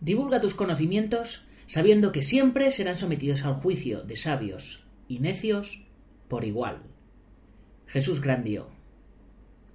Divulga 0.00 0.40
tus 0.40 0.54
conocimientos 0.54 1.44
sabiendo 1.66 2.12
que 2.12 2.22
siempre 2.22 2.70
serán 2.70 2.96
sometidos 2.96 3.44
al 3.44 3.54
juicio 3.54 4.02
de 4.02 4.16
sabios 4.16 4.84
y 5.06 5.18
necios 5.18 5.84
por 6.28 6.44
igual. 6.44 6.82
Jesús 7.86 8.20
Grandio. 8.20 8.68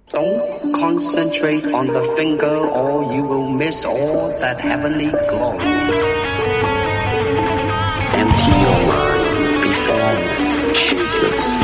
Don't 0.08 0.74
concentrate 0.74 1.64
on 1.72 1.86
the 1.86 2.02
finger 2.16 2.56
or 2.56 3.12
you 3.14 3.24
will 3.24 3.48
miss 3.48 3.84
all 3.84 4.28
that 4.38 4.60
heavenly 4.60 5.10
glow. 5.10 5.58
Empty 8.12 8.52
your 8.62 8.80
mind, 8.86 9.62
be 9.62 9.72
formless, 9.72 10.76
shapeless. 10.76 11.63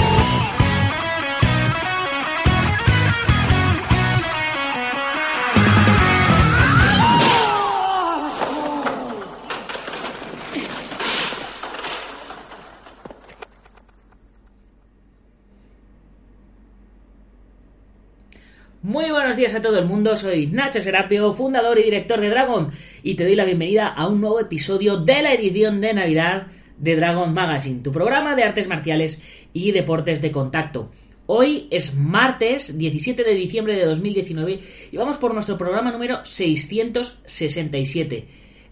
Todo 19.60 19.78
el 19.78 19.84
mundo, 19.84 20.16
soy 20.16 20.46
Nacho 20.46 20.82
Serapio, 20.82 21.32
fundador 21.32 21.78
y 21.78 21.82
director 21.82 22.20
de 22.20 22.30
Dragon, 22.30 22.70
y 23.02 23.14
te 23.14 23.24
doy 23.24 23.36
la 23.36 23.44
bienvenida 23.44 23.88
a 23.88 24.06
un 24.06 24.20
nuevo 24.20 24.40
episodio 24.40 24.96
de 24.96 25.22
la 25.22 25.34
edición 25.34 25.80
de 25.80 25.92
Navidad 25.92 26.46
de 26.78 26.96
Dragon 26.96 27.34
Magazine, 27.34 27.82
tu 27.82 27.92
programa 27.92 28.34
de 28.34 28.42
artes 28.42 28.68
marciales 28.68 29.22
y 29.52 29.72
deportes 29.72 30.22
de 30.22 30.32
contacto. 30.32 30.90
Hoy 31.26 31.68
es 31.70 31.94
martes 31.94 32.78
17 32.78 33.22
de 33.22 33.34
diciembre 33.34 33.76
de 33.76 33.84
2019 33.84 34.60
y 34.90 34.96
vamos 34.96 35.18
por 35.18 35.34
nuestro 35.34 35.58
programa 35.58 35.92
número 35.92 36.24
667. 36.24 38.28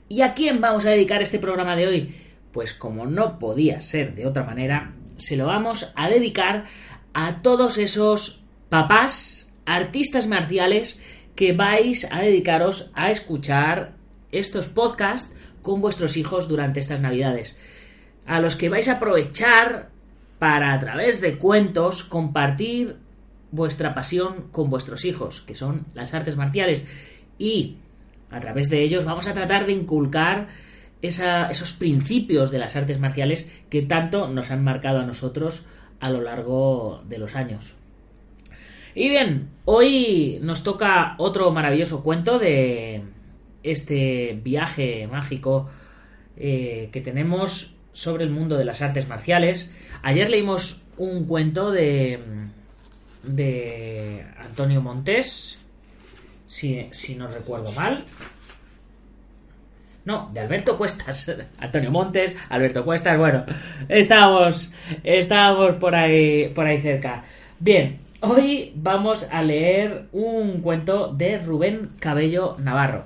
¿Y 0.09 0.23
a 0.23 0.33
quién 0.33 0.61
vamos 0.61 0.87
a 0.87 0.91
dedicar 0.91 1.21
este 1.21 1.39
programa 1.39 1.77
de 1.77 1.87
hoy? 1.87 2.15
Pues 2.53 2.73
como 2.73 3.07
no 3.07 3.39
podía 3.39 3.81
ser 3.81 4.15
de 4.15 4.27
otra 4.27 4.45
manera, 4.45 4.95
se 5.19 5.37
lo 5.37 5.47
vamos 5.47 5.93
a 5.95 6.09
dedicar 6.09 6.65
a 7.13 7.43
todos 7.43 7.79
esos 7.79 8.43
papás 8.71 9.48
artistas 9.69 10.27
marciales 10.27 11.01
que 11.37 11.53
vais 11.53 12.09
a 12.11 12.21
dedicaros 12.21 12.91
a 12.95 13.11
escuchar 13.11 13.93
estos 14.33 14.69
podcasts 14.69 15.33
con 15.63 15.81
vuestros 15.81 16.17
hijos 16.17 16.49
durante 16.49 16.81
estas 16.81 17.01
navidades. 17.01 17.59
A 18.27 18.41
los 18.41 18.57
que 18.57 18.71
vais 18.71 18.89
a 18.89 18.95
aprovechar 18.95 19.91
para 20.39 20.73
a 20.73 20.79
través 20.79 21.21
de 21.21 21.37
cuentos 21.37 22.03
compartir 22.03 22.97
vuestra 23.51 23.95
pasión 23.95 24.49
con 24.53 24.71
vuestros 24.71 25.05
hijos, 25.05 25.43
que 25.43 25.55
son 25.55 25.87
las 25.95 26.15
artes 26.15 26.37
marciales. 26.37 26.83
Y 27.39 27.77
a 28.31 28.41
través 28.41 28.71
de 28.71 28.83
ellos 28.83 29.05
vamos 29.05 29.27
a 29.27 29.35
tratar 29.35 29.67
de 29.67 29.73
inculcar 29.73 30.49
esos 31.03 31.73
principios 31.75 32.51
de 32.51 32.59
las 32.59 32.75
artes 32.75 32.99
marciales 32.99 33.51
que 33.71 33.83
tanto 33.83 34.29
nos 34.29 34.51
han 34.51 34.65
marcado 34.65 35.01
a 35.01 35.07
nosotros 35.07 35.67
a 36.01 36.11
lo 36.11 36.21
largo 36.21 37.03
de 37.09 37.19
los 37.19 37.37
años. 37.37 37.78
Y 38.99 39.09
bien, 39.09 39.51
hoy 39.65 40.41
nos 40.43 40.65
toca 40.65 41.15
otro 41.19 41.53
maravilloso 41.53 42.03
cuento 42.03 42.41
de 42.41 43.05
este 43.63 44.41
viaje 44.43 45.07
mágico 45.07 45.71
eh, 46.37 46.89
que 46.91 47.01
tenemos 47.01 47.77
sobre 47.93 48.25
el 48.25 48.31
mundo 48.31 48.57
de 48.57 48.65
las 48.65 48.83
artes 48.83 49.07
marciales. 49.07 49.73
Ayer 50.03 50.29
leímos 50.29 50.83
un 50.97 51.27
cuento 51.27 51.71
de, 51.71 52.19
de 53.23 54.27
Antonio 54.37 54.83
Montes, 54.83 55.61
si, 56.49 56.89
si 56.91 57.15
no 57.15 57.29
recuerdo 57.29 57.71
mal. 57.71 58.03
No, 60.07 60.29
de 60.35 60.41
Alberto 60.41 60.77
Cuestas. 60.77 61.31
Antonio 61.61 61.93
Montes, 61.93 62.35
Alberto 62.49 62.85
Cuestas, 62.85 63.17
bueno, 63.17 63.45
estábamos, 63.89 64.73
estábamos 65.05 65.77
por 65.77 65.95
ahí, 65.95 66.49
por 66.49 66.67
ahí 66.67 66.81
cerca. 66.81 67.23
Bien, 67.61 68.08
Hoy 68.21 68.73
vamos 68.75 69.29
a 69.31 69.45
leer 69.45 70.09
un 70.11 70.61
cuento 70.61 71.13
de 71.13 71.39
Rubén 71.39 71.91
Cabello 72.01 72.57
Navarro. 72.59 73.05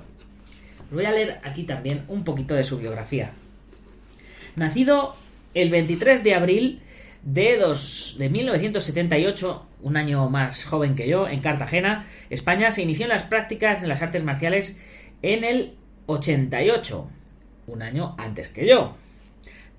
Voy 0.89 1.05
a 1.05 1.11
leer 1.11 1.39
aquí 1.43 1.65
también 1.65 2.03
un 2.07 2.23
poquito 2.23 2.55
de 2.55 2.63
su 2.63 2.79
biografía. 2.79 3.29
Nacido 4.55 5.15
el 5.53 5.69
23 5.69 6.23
de 6.23 6.33
abril 6.33 6.81
de, 7.21 7.57
dos, 7.57 8.15
de 8.17 8.29
1978, 8.29 9.67
un 9.83 9.97
año 9.97 10.31
más 10.31 10.65
joven 10.65 10.95
que 10.95 11.07
yo, 11.07 11.27
en 11.27 11.41
Cartagena, 11.41 12.07
España, 12.31 12.71
se 12.71 12.81
inició 12.81 13.05
en 13.05 13.09
las 13.09 13.21
prácticas 13.21 13.83
de 13.83 13.87
las 13.87 14.01
artes 14.01 14.23
marciales 14.23 14.79
en 15.21 15.43
el 15.43 15.75
88, 16.07 17.07
un 17.67 17.83
año 17.83 18.15
antes 18.17 18.47
que 18.47 18.65
yo, 18.65 18.95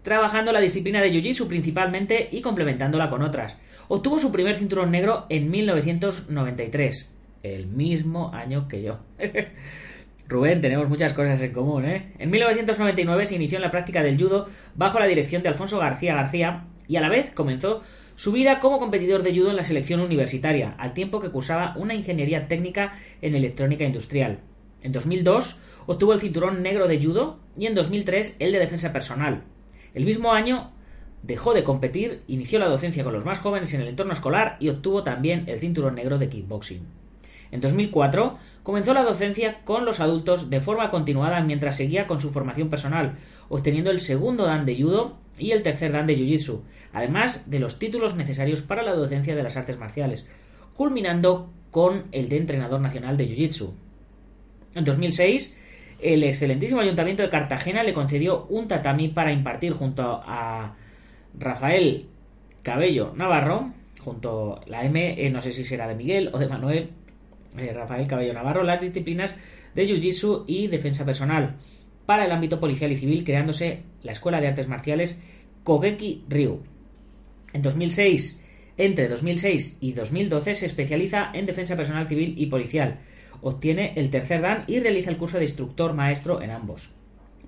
trabajando 0.05 0.53
la 0.53 0.61
disciplina 0.61 1.01
de 1.01 1.11
Jiu-Jitsu 1.11 1.49
principalmente 1.49 2.29
y 2.31 2.43
complementándola 2.43 3.09
con 3.09 3.23
otras. 3.23 3.59
Obtuvo 3.89 4.19
su 4.19 4.31
primer 4.31 4.57
cinturón 4.57 4.91
negro 4.91 5.27
en 5.31 5.51
1993, 5.51 7.13
el 7.43 7.67
mismo 7.67 8.33
año 8.33 8.69
que 8.69 8.83
yo. 8.83 9.01
Rubén, 10.29 10.61
tenemos 10.61 10.89
muchas 10.89 11.13
cosas 11.15 11.43
en 11.43 11.53
común, 11.53 11.87
¿eh? 11.87 12.13
En 12.19 12.31
1999 12.31 13.27
se 13.27 13.35
inició 13.35 13.57
en 13.57 13.63
la 13.63 13.71
práctica 13.71 14.03
del 14.03 14.19
judo 14.19 14.49
bajo 14.75 15.01
la 15.01 15.07
dirección 15.07 15.43
de 15.43 15.49
Alfonso 15.49 15.79
García 15.79 16.15
García 16.15 16.65
y 16.87 16.97
a 16.97 17.01
la 17.01 17.09
vez 17.09 17.31
comenzó 17.31 17.83
su 18.17 18.31
vida 18.31 18.61
como 18.61 18.79
competidor 18.79 19.23
de 19.23 19.35
judo 19.35 19.51
en 19.51 19.57
la 19.57 19.65
selección 19.65 20.01
universitaria, 20.01 20.75
al 20.79 20.93
tiempo 20.93 21.21
que 21.21 21.31
cursaba 21.31 21.75
una 21.77 21.95
ingeniería 21.95 22.47
técnica 22.47 22.95
en 23.23 23.35
electrónica 23.35 23.85
industrial. 23.85 24.41
En 24.83 24.93
2002 24.93 25.59
obtuvo 25.87 26.13
el 26.13 26.21
cinturón 26.21 26.63
negro 26.63 26.89
de 26.89 27.03
judo 27.03 27.41
y 27.57 27.67
en 27.67 27.75
2003 27.75 28.37
el 28.39 28.53
de 28.53 28.59
defensa 28.59 28.93
personal. 28.93 29.45
El 29.95 30.05
mismo 30.05 30.33
año 30.33 30.73
Dejó 31.25 31.55
de 31.55 31.65
competir, 31.65 32.21
inició 32.27 32.59
la 32.59 32.69
docencia 32.69 33.03
con 33.03 33.15
los 33.15 33.25
más 33.25 33.39
jóvenes 33.39 33.73
en 33.73 33.81
el 33.81 33.89
entorno 33.89 34.13
escolar 34.13 34.59
y 34.61 34.69
obtuvo 34.69 35.05
también 35.05 35.45
el 35.47 35.59
cinturón 35.59 35.95
negro 35.95 36.19
de 36.19 36.29
kickboxing. 36.29 36.83
En 37.51 37.61
2004 37.63 38.37
comenzó 38.63 38.93
la 38.93 39.05
docencia 39.05 39.65
con 39.65 39.87
los 39.87 40.01
adultos 40.01 40.51
de 40.51 40.61
forma 40.61 40.91
continuada 40.91 41.41
mientras 41.41 41.79
seguía 41.79 42.07
con 42.07 42.21
su 42.21 42.31
formación 42.31 42.69
personal, 42.69 43.17
obteniendo 43.49 43.91
el 43.91 44.01
segundo 44.01 44.45
dan 44.45 44.67
de 44.67 44.77
judo 44.79 45.17
y 45.39 45.53
el 45.53 45.63
tercer 45.63 45.93
dan 45.93 46.07
de 46.07 46.19
jiu-jitsu, 46.19 46.61
además 46.93 47.51
de 47.51 47.59
los 47.59 47.79
títulos 47.79 48.17
necesarios 48.17 48.61
para 48.61 48.83
la 48.83 48.93
docencia 48.93 49.35
de 49.35 49.43
las 49.43 49.57
artes 49.57 49.79
marciales, 49.79 50.27
culminando 50.75 51.51
con 51.71 52.05
el 52.13 52.29
de 52.29 52.37
entrenador 52.37 52.83
nacional 52.83 53.17
de 53.17 53.31
jiu-jitsu. 53.31 53.73
En 54.75 54.85
2006, 54.85 55.57
el 56.05 56.23
excelentísimo 56.23 56.81
ayuntamiento 56.81 57.23
de 57.23 57.31
Cartagena 57.31 57.83
le 57.83 57.95
concedió 57.95 58.45
un 58.51 58.69
tatami 58.69 59.09
para 59.09 59.33
impartir 59.33 59.73
junto 59.73 60.23
a 60.25 60.77
Rafael 61.39 62.07
Cabello 62.63 63.15
Navarro, 63.17 63.73
junto 64.01 64.61
a 64.61 64.69
la 64.69 64.85
M, 64.85 65.27
eh, 65.27 65.31
no 65.31 65.41
sé 65.41 65.55
si 65.55 65.65
será 65.65 65.89
de 65.89 65.95
Miguel 65.95 66.31
o 66.33 66.39
de 66.39 66.49
Manuel, 66.49 66.91
eh, 67.59 67.73
Rafael 67.73 68.07
Cabello 68.07 68.35
Navarro, 68.35 68.65
las 68.65 68.83
disciplinas 68.83 69.35
de 69.75 69.89
Jiu-Jitsu 69.89 70.45
y 70.47 70.67
defensa 70.67 71.07
personal 71.07 71.57
para 72.05 72.27
el 72.27 72.33
ámbito 72.33 72.61
policial 72.61 72.93
y 72.93 72.97
civil, 72.97 73.25
creándose 73.25 73.81
la 74.03 74.13
Escuela 74.13 74.43
de 74.43 74.49
Artes 74.49 74.69
Marciales 74.69 75.19
Kogeki 75.63 76.25
Ryu. 76.29 76.61
En 77.55 77.63
2006, 77.63 78.41
entre 78.77 79.09
2006 79.09 79.79
y 79.81 79.93
2012 79.93 80.55
se 80.55 80.67
especializa 80.67 81.31
en 81.33 81.47
defensa 81.47 81.77
personal 81.77 82.07
civil 82.07 82.35
y 82.37 82.47
policial. 82.47 82.99
Obtiene 83.47 83.93
el 83.97 84.11
tercer 84.11 84.41
dan 84.41 84.65
y 84.67 84.81
realiza 84.81 85.11
el 85.11 85.19
curso 85.19 85.39
de 85.39 85.45
instructor 85.45 85.93
maestro 85.93 86.43
en 86.43 86.51
ambos. 86.51 86.91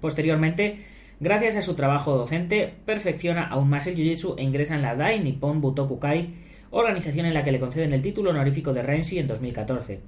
Posteriormente, 0.01 0.85
Gracias 1.19 1.57
a 1.57 1.63
su 1.63 1.75
trabajo 1.75 2.15
docente, 2.15 2.75
perfecciona 2.85 3.47
aún 3.47 3.71
más 3.71 3.87
el 3.87 3.97
Jiu-Jitsu 3.97 4.35
e 4.37 4.43
ingresa 4.43 4.75
en 4.75 4.83
la 4.83 4.95
Dai 4.95 5.19
Nippon 5.19 5.63
Butokukai, 5.63 6.35
organización 6.71 7.25
en 7.25 7.33
la 7.33 7.43
que 7.43 7.53
le 7.53 7.59
conceden 7.59 7.95
el 7.95 8.03
título 8.03 8.31
honorífico 8.31 8.75
de 8.75 8.83
Renshi 8.83 9.19
en 9.19 9.27
2014, 9.27 10.01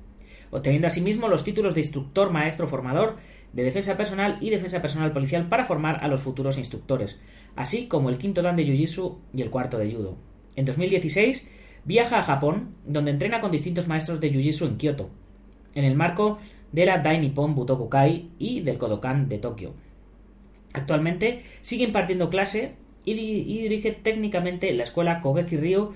obteniendo 0.51 0.87
asimismo 0.87 1.29
los 1.29 1.45
títulos 1.45 1.75
de 1.75 1.81
instructor 1.81 2.31
maestro 2.31 2.69
formador 2.69 3.17
de 3.55 3.63
defensa 3.63 3.97
personal 3.97 4.37
y 4.43 4.51
defensa 4.51 4.83
personal 4.83 5.11
policial 5.11 5.49
para 5.49 5.65
formar 5.65 6.05
a 6.05 6.09
los 6.09 6.21
futuros 6.21 6.59
instructores, 6.59 7.19
así 7.57 7.89
como 7.89 8.11
el 8.11 8.19
quinto 8.19 8.43
dan 8.43 8.57
de 8.57 8.67
Jiu-Jitsu 8.67 9.17
y 9.33 9.41
el 9.41 9.49
cuarto 9.49 9.79
de 9.79 9.91
Judo. 9.91 10.19
En 10.57 10.67
2016 10.67 11.49
viaja 11.87 12.19
a 12.19 12.23
Japón, 12.23 12.75
donde 12.85 13.13
entrena 13.13 13.41
con 13.41 13.51
distintos 13.51 13.89
maestros 13.89 14.21
de 14.21 14.31
Jiu-Jitsu 14.31 14.67
en 14.67 14.77
Kioto, 14.77 15.09
en 15.79 15.85
el 15.85 15.95
marco 15.95 16.39
de 16.73 16.87
la 16.87 16.99
Dai 16.99 17.21
Nippon 17.21 17.55
Butokukai 17.55 18.31
y 18.39 18.61
del 18.61 18.79
Kodokan 18.79 19.29
de 19.29 19.39
Tokio. 19.39 19.75
Actualmente 20.73 21.43
sigue 21.63 21.85
impartiendo 21.85 22.29
clase 22.29 22.73
y, 23.05 23.13
y 23.13 23.63
dirige 23.63 23.93
técnicamente 23.93 24.73
la 24.73 24.83
escuela 24.83 25.21
Kogeki 25.21 25.57
Ryu 25.57 25.95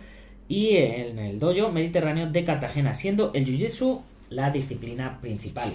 y 0.48 0.76
en 0.76 1.18
el 1.18 1.38
dojo 1.38 1.70
mediterráneo 1.70 2.30
de 2.30 2.44
Cartagena, 2.44 2.94
siendo 2.94 3.32
el 3.34 3.44
Jiu-Jitsu 3.44 4.00
la 4.30 4.50
disciplina 4.50 5.20
principal. 5.20 5.72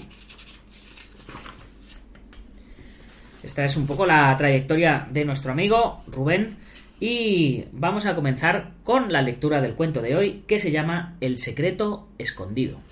Esta 3.44 3.65
es 3.65 3.77
un 3.77 3.86
poco 3.86 4.06
la 4.06 4.36
trayectoria 4.38 5.07
de 5.12 5.25
nuestro 5.25 5.51
amigo 5.51 6.01
Rubén 6.07 6.57
y 7.00 7.65
vamos 7.71 8.06
a 8.06 8.15
comenzar 8.15 8.71
con 8.83 9.12
la 9.12 9.21
lectura 9.21 9.62
del 9.62 9.75
cuento 9.75 10.01
de 10.01 10.15
hoy 10.15 10.44
que 10.48 10.59
se 10.59 10.71
llama 10.71 11.15
El 11.21 11.38
secreto 11.38 12.07
escondido. 12.18 12.87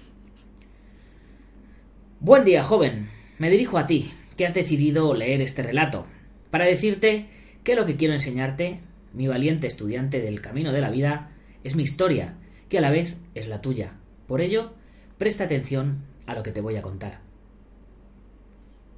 Buen 2.26 2.44
día, 2.44 2.64
joven. 2.64 3.08
Me 3.38 3.52
dirijo 3.52 3.78
a 3.78 3.86
ti, 3.86 4.12
que 4.36 4.48
has 4.48 4.56
decidido 4.56 5.14
leer 5.14 5.42
este 5.42 5.62
relato, 5.62 6.08
para 6.50 6.66
decirte 6.66 7.28
que 7.64 7.76
lo 7.76 7.86
que 7.86 7.98
quiero 7.98 8.16
enseñarte, 8.16 8.80
mi 9.14 9.28
valiente 9.28 9.68
estudiante 9.68 10.20
del 10.20 10.42
camino 10.42 10.72
de 10.72 10.82
la 10.82 10.90
vida, 10.90 11.30
es 11.64 11.76
mi 11.76 11.84
historia, 11.84 12.34
que 12.68 12.80
a 12.80 12.82
la 12.82 12.90
vez 12.90 13.18
es 13.36 13.48
la 13.48 13.62
tuya. 13.62 13.92
Por 14.26 14.42
ello, 14.42 14.74
presta 15.20 15.44
atención 15.44 16.04
a 16.26 16.34
lo 16.34 16.42
que 16.42 16.52
te 16.52 16.62
voy 16.62 16.78
a 16.78 16.82
contar. 16.82 17.20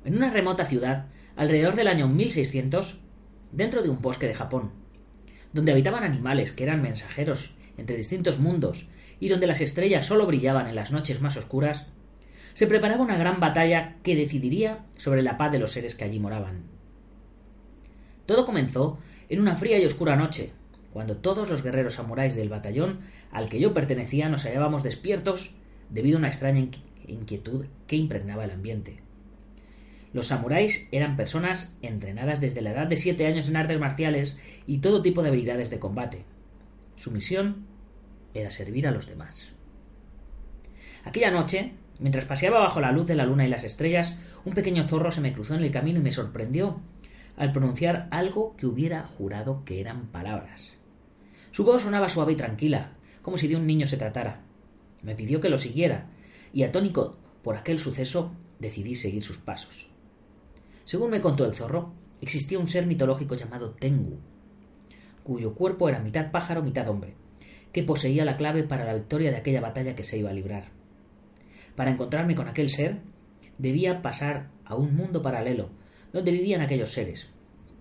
En 0.06 0.16
una 0.16 0.32
remota 0.32 0.66
ciudad, 0.66 1.08
alrededor 1.36 1.76
del 1.76 1.90
año 1.90 2.08
1600, 2.08 3.02
dentro 3.52 3.84
de 3.84 3.90
un 3.90 4.02
bosque 4.02 4.28
de 4.28 4.36
Japón, 4.36 4.72
donde 5.52 5.74
habitaban 5.74 6.06
animales 6.06 6.54
que 6.54 6.64
eran 6.64 6.82
mensajeros 6.82 7.56
entre 7.76 7.98
distintos 7.98 8.40
mundos 8.40 8.88
y 9.20 9.28
donde 9.28 9.48
las 9.48 9.60
estrellas 9.60 10.06
solo 10.06 10.26
brillaban 10.28 10.68
en 10.68 10.76
las 10.76 10.94
noches 10.94 11.20
más 11.20 11.36
oscuras, 11.36 11.88
se 12.58 12.66
preparaba 12.66 13.04
una 13.04 13.18
gran 13.18 13.40
batalla 13.40 13.98
que 14.02 14.16
decidiría 14.16 14.80
sobre 14.96 15.22
la 15.22 15.38
paz 15.38 15.52
de 15.52 15.60
los 15.60 15.74
seres 15.74 15.94
que 15.94 16.06
allí 16.06 16.20
moraban. 16.20 16.64
Todo 18.26 18.48
comenzó 18.48 18.98
en 19.30 19.42
una 19.42 19.58
fría 19.58 19.78
y 19.78 19.86
oscura 19.86 20.16
noche, 20.16 20.54
cuando 20.92 21.18
todos 21.18 21.52
los 21.52 21.62
guerreros 21.62 21.94
samuráis 21.94 22.34
del 22.34 22.50
batallón 22.50 23.02
al 23.32 23.48
que 23.48 23.60
yo 23.60 23.76
pertenecía 23.76 24.28
nos 24.28 24.46
hallábamos 24.46 24.82
despiertos 24.82 25.54
debido 25.92 26.18
a 26.18 26.22
una 26.22 26.30
extraña 26.30 26.68
inquietud 27.06 27.68
que 27.86 27.96
impregnaba 27.96 28.46
el 28.46 28.50
ambiente. 28.50 29.02
Los 30.12 30.26
samuráis 30.26 30.88
eran 30.92 31.16
personas 31.16 31.78
entrenadas 31.84 32.42
desde 32.42 32.64
la 32.64 32.72
edad 32.72 32.88
de 32.88 32.98
siete 32.98 33.28
años 33.28 33.48
en 33.48 33.56
artes 33.56 33.80
marciales 33.80 34.40
y 34.66 34.80
todo 34.80 35.04
tipo 35.04 35.22
de 35.22 35.30
habilidades 35.30 35.70
de 35.70 35.78
combate. 35.78 36.26
Su 36.96 37.12
misión 37.12 37.68
era 38.34 38.50
servir 38.50 38.88
a 38.88 38.92
los 38.92 39.06
demás. 39.06 39.52
Aquella 41.06 41.30
noche, 41.30 41.74
mientras 42.00 42.26
paseaba 42.26 42.60
bajo 42.60 42.82
la 42.82 42.92
luz 42.92 43.08
de 43.08 43.16
la 43.16 43.26
luna 43.26 43.46
y 43.46 43.50
las 43.50 43.64
estrellas, 43.64 44.18
un 44.46 44.54
pequeño 44.54 44.88
zorro 44.88 45.12
se 45.12 45.22
me 45.22 45.34
cruzó 45.34 45.56
en 45.56 45.64
el 45.64 45.72
camino 45.72 46.00
y 46.00 46.04
me 46.04 46.12
sorprendió 46.12 46.82
al 47.36 47.52
pronunciar 47.52 48.08
algo 48.12 48.56
que 48.56 48.66
hubiera 48.66 49.04
jurado 49.04 49.64
que 49.64 49.80
eran 49.80 50.08
palabras. 50.08 50.74
Su 51.52 51.64
voz 51.64 51.84
sonaba 51.84 52.10
suave 52.10 52.34
y 52.34 52.36
tranquila, 52.36 52.94
como 53.22 53.38
si 53.38 53.48
de 53.48 53.56
un 53.56 53.68
niño 53.68 53.88
se 53.88 53.98
tratara. 53.98 54.42
Me 55.04 55.16
pidió 55.16 55.40
que 55.40 55.50
lo 55.50 55.58
siguiera, 55.58 56.10
y 56.54 56.64
atónico 56.64 57.18
por 57.44 57.56
aquel 57.56 57.80
suceso 57.80 58.32
decidí 58.60 58.96
seguir 58.96 59.24
sus 59.24 59.38
pasos. 59.38 59.88
Según 60.86 61.12
me 61.12 61.22
contó 61.22 61.46
el 61.46 61.54
zorro, 61.54 61.94
existía 62.22 62.60
un 62.60 62.68
ser 62.68 62.88
mitológico 62.88 63.36
llamado 63.36 63.72
Tengu, 63.72 64.20
cuyo 65.24 65.54
cuerpo 65.54 65.90
era 65.90 66.00
mitad 66.00 66.32
pájaro, 66.32 66.64
mitad 66.64 66.88
hombre, 66.88 67.16
que 67.72 67.84
poseía 67.84 68.26
la 68.26 68.38
clave 68.38 68.64
para 68.64 68.86
la 68.86 68.94
victoria 68.94 69.30
de 69.30 69.38
aquella 69.38 69.62
batalla 69.62 69.96
que 69.96 70.04
se 70.04 70.18
iba 70.18 70.30
a 70.30 70.34
librar. 70.34 70.77
Para 71.78 71.92
encontrarme 71.92 72.34
con 72.34 72.48
aquel 72.48 72.72
ser, 72.72 72.98
debía 73.60 74.02
pasar 74.02 74.50
a 74.66 74.74
un 74.74 74.96
mundo 74.96 75.22
paralelo, 75.22 75.70
donde 76.12 76.32
vivían 76.32 76.62
aquellos 76.62 76.92
seres, 76.92 77.30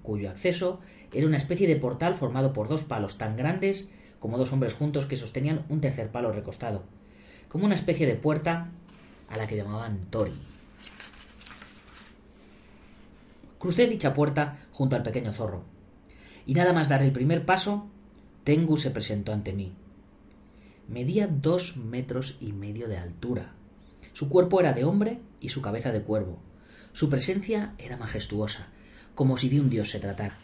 cuyo 0.03 0.29
acceso 0.29 0.81
era 1.15 1.27
una 1.27 1.39
especie 1.39 1.67
de 1.67 1.77
portal 1.77 2.15
formado 2.15 2.53
por 2.53 2.69
dos 2.69 2.85
palos 2.85 3.17
tan 3.17 3.39
grandes 3.39 3.89
como 4.19 4.37
dos 4.37 4.53
hombres 4.53 4.75
juntos 4.75 5.07
que 5.07 5.17
sostenían 5.17 5.65
un 5.71 5.81
tercer 5.81 6.11
palo 6.11 6.31
recostado, 6.31 6.85
como 7.49 7.65
una 7.65 7.75
especie 7.75 8.07
de 8.07 8.17
puerta 8.17 8.71
a 9.31 9.39
la 9.39 9.47
que 9.47 9.57
llamaban 9.57 10.11
Tori. 10.11 10.35
Crucé 13.59 13.87
dicha 13.87 14.13
puerta 14.13 14.59
junto 14.73 14.95
al 14.95 15.03
pequeño 15.03 15.33
zorro, 15.33 15.65
y 16.45 16.53
nada 16.53 16.75
más 16.75 16.91
dar 16.91 17.03
el 17.03 17.13
primer 17.13 17.47
paso, 17.47 17.89
Tengu 18.45 18.77
se 18.77 18.91
presentó 18.91 19.33
ante 19.33 19.55
mí. 19.55 19.73
Medía 20.87 21.29
dos 21.29 21.79
metros 21.79 22.37
y 22.43 22.53
medio 22.53 22.89
de 22.89 22.99
altura. 22.99 23.56
Su 24.17 24.31
cuerpo 24.31 24.61
era 24.61 24.73
de 24.73 24.83
hombre 24.83 25.19
y 25.43 25.51
su 25.51 25.61
cabeza 25.61 25.93
de 25.93 26.01
cuervo. 26.01 26.39
Su 26.95 27.11
presencia 27.11 27.75
era 27.77 27.99
majestuosa, 27.99 28.69
como 29.15 29.37
si 29.37 29.51
de 29.51 29.61
un 29.61 29.69
dios 29.69 29.91
se 29.91 30.01
tratara 30.01 30.39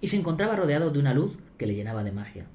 y 0.00 0.06
se 0.06 0.16
encontraba 0.16 0.54
rodeado 0.54 0.92
de 0.92 1.00
una 1.00 1.12
luz 1.12 1.36
que 1.58 1.66
le 1.66 1.74
llenaba 1.74 2.04
de 2.04 2.12
magia. 2.12 2.46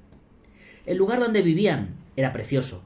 El 0.86 0.96
lugar 0.96 1.20
donde 1.20 1.42
vivían 1.42 1.96
era 2.16 2.32
precioso. 2.32 2.82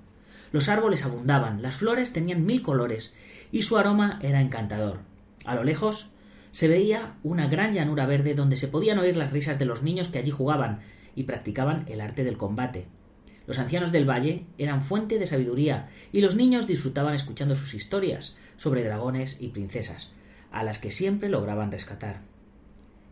Los 0.50 0.69
árboles 0.69 1.05
abundaban, 1.05 1.62
las 1.62 1.76
flores 1.76 2.12
tenían 2.12 2.44
mil 2.44 2.62
colores 2.62 3.14
y 3.53 3.62
su 3.62 3.79
aroma 3.79 4.19
era 4.25 4.41
encantador. 4.41 4.99
A 5.44 5.55
lo 5.55 5.62
lejos 5.62 6.11
se 6.50 6.67
veía 6.67 7.15
una 7.23 7.47
gran 7.47 7.73
llanura 7.73 8.06
verde 8.06 8.35
donde 8.35 8.56
se 8.56 8.67
podían 8.67 8.99
oír 8.99 9.17
las 9.17 9.31
risas 9.31 9.61
de 9.61 9.67
los 9.67 9.85
niños 9.85 10.08
que 10.08 10.19
allí 10.19 10.32
jugaban 10.32 10.81
y 11.15 11.23
practicaban 11.23 11.85
el 11.87 12.00
arte 12.00 12.25
del 12.25 12.38
combate. 12.38 12.88
Los 13.47 13.59
ancianos 13.59 13.93
del 13.93 14.09
valle 14.09 14.47
eran 14.59 14.85
fuente 14.85 15.19
de 15.19 15.27
sabiduría 15.27 15.89
y 16.12 16.21
los 16.21 16.37
niños 16.37 16.67
disfrutaban 16.67 17.15
escuchando 17.15 17.55
sus 17.56 17.75
historias 17.75 18.37
sobre 18.56 18.85
dragones 18.85 19.39
y 19.41 19.49
princesas, 19.49 20.11
a 20.50 20.62
las 20.62 20.79
que 20.79 20.91
siempre 20.91 21.29
lograban 21.29 21.73
rescatar. 21.73 22.21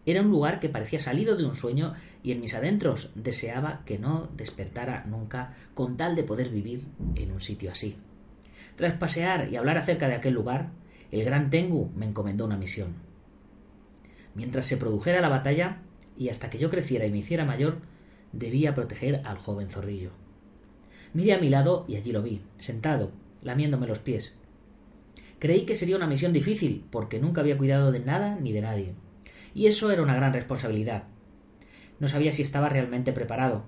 Era 0.06 0.22
un 0.22 0.30
lugar 0.30 0.60
que 0.60 0.68
parecía 0.68 0.98
salido 0.98 1.36
de 1.36 1.44
un 1.44 1.56
sueño 1.56 1.94
y 2.22 2.32
en 2.32 2.40
mis 2.40 2.54
adentros 2.54 3.10
deseaba 3.14 3.82
que 3.84 3.98
no 3.98 4.28
despertara 4.36 5.04
nunca 5.06 5.54
con 5.74 5.96
tal 5.96 6.16
de 6.16 6.24
poder 6.24 6.48
vivir 6.48 6.84
en 7.16 7.32
un 7.32 7.40
sitio 7.40 7.70
así. 7.70 7.96
Tras 8.76 8.94
pasear 8.94 9.52
y 9.52 9.56
hablar 9.56 9.76
acerca 9.76 10.08
de 10.08 10.14
aquel 10.14 10.34
lugar, 10.34 10.70
el 11.10 11.24
gran 11.24 11.50
Tengu 11.50 11.90
me 11.94 12.06
encomendó 12.06 12.46
una 12.46 12.56
misión. 12.56 12.94
Mientras 14.34 14.66
se 14.66 14.76
produjera 14.76 15.20
la 15.20 15.28
batalla, 15.28 15.82
y 16.16 16.28
hasta 16.28 16.50
que 16.50 16.58
yo 16.58 16.70
creciera 16.70 17.04
y 17.04 17.10
me 17.10 17.18
hiciera 17.18 17.44
mayor, 17.44 17.78
debía 18.32 18.74
proteger 18.74 19.22
al 19.24 19.38
joven 19.38 19.68
zorrillo. 19.68 20.19
Miré 21.14 21.34
a 21.34 21.38
mi 21.38 21.48
lado 21.48 21.84
y 21.88 21.96
allí 21.96 22.12
lo 22.12 22.22
vi, 22.22 22.40
sentado, 22.58 23.10
lamiéndome 23.42 23.86
los 23.86 23.98
pies. 23.98 24.36
Creí 25.38 25.64
que 25.64 25.76
sería 25.76 25.96
una 25.96 26.06
misión 26.06 26.32
difícil, 26.32 26.84
porque 26.90 27.18
nunca 27.18 27.40
había 27.40 27.58
cuidado 27.58 27.92
de 27.92 28.00
nada 28.00 28.36
ni 28.40 28.52
de 28.52 28.60
nadie 28.60 28.94
y 29.54 29.66
eso 29.66 29.90
era 29.90 30.02
una 30.02 30.14
gran 30.14 30.32
responsabilidad. 30.32 31.04
No 31.98 32.08
sabía 32.08 32.32
si 32.32 32.42
estaba 32.42 32.68
realmente 32.68 33.12
preparado, 33.12 33.64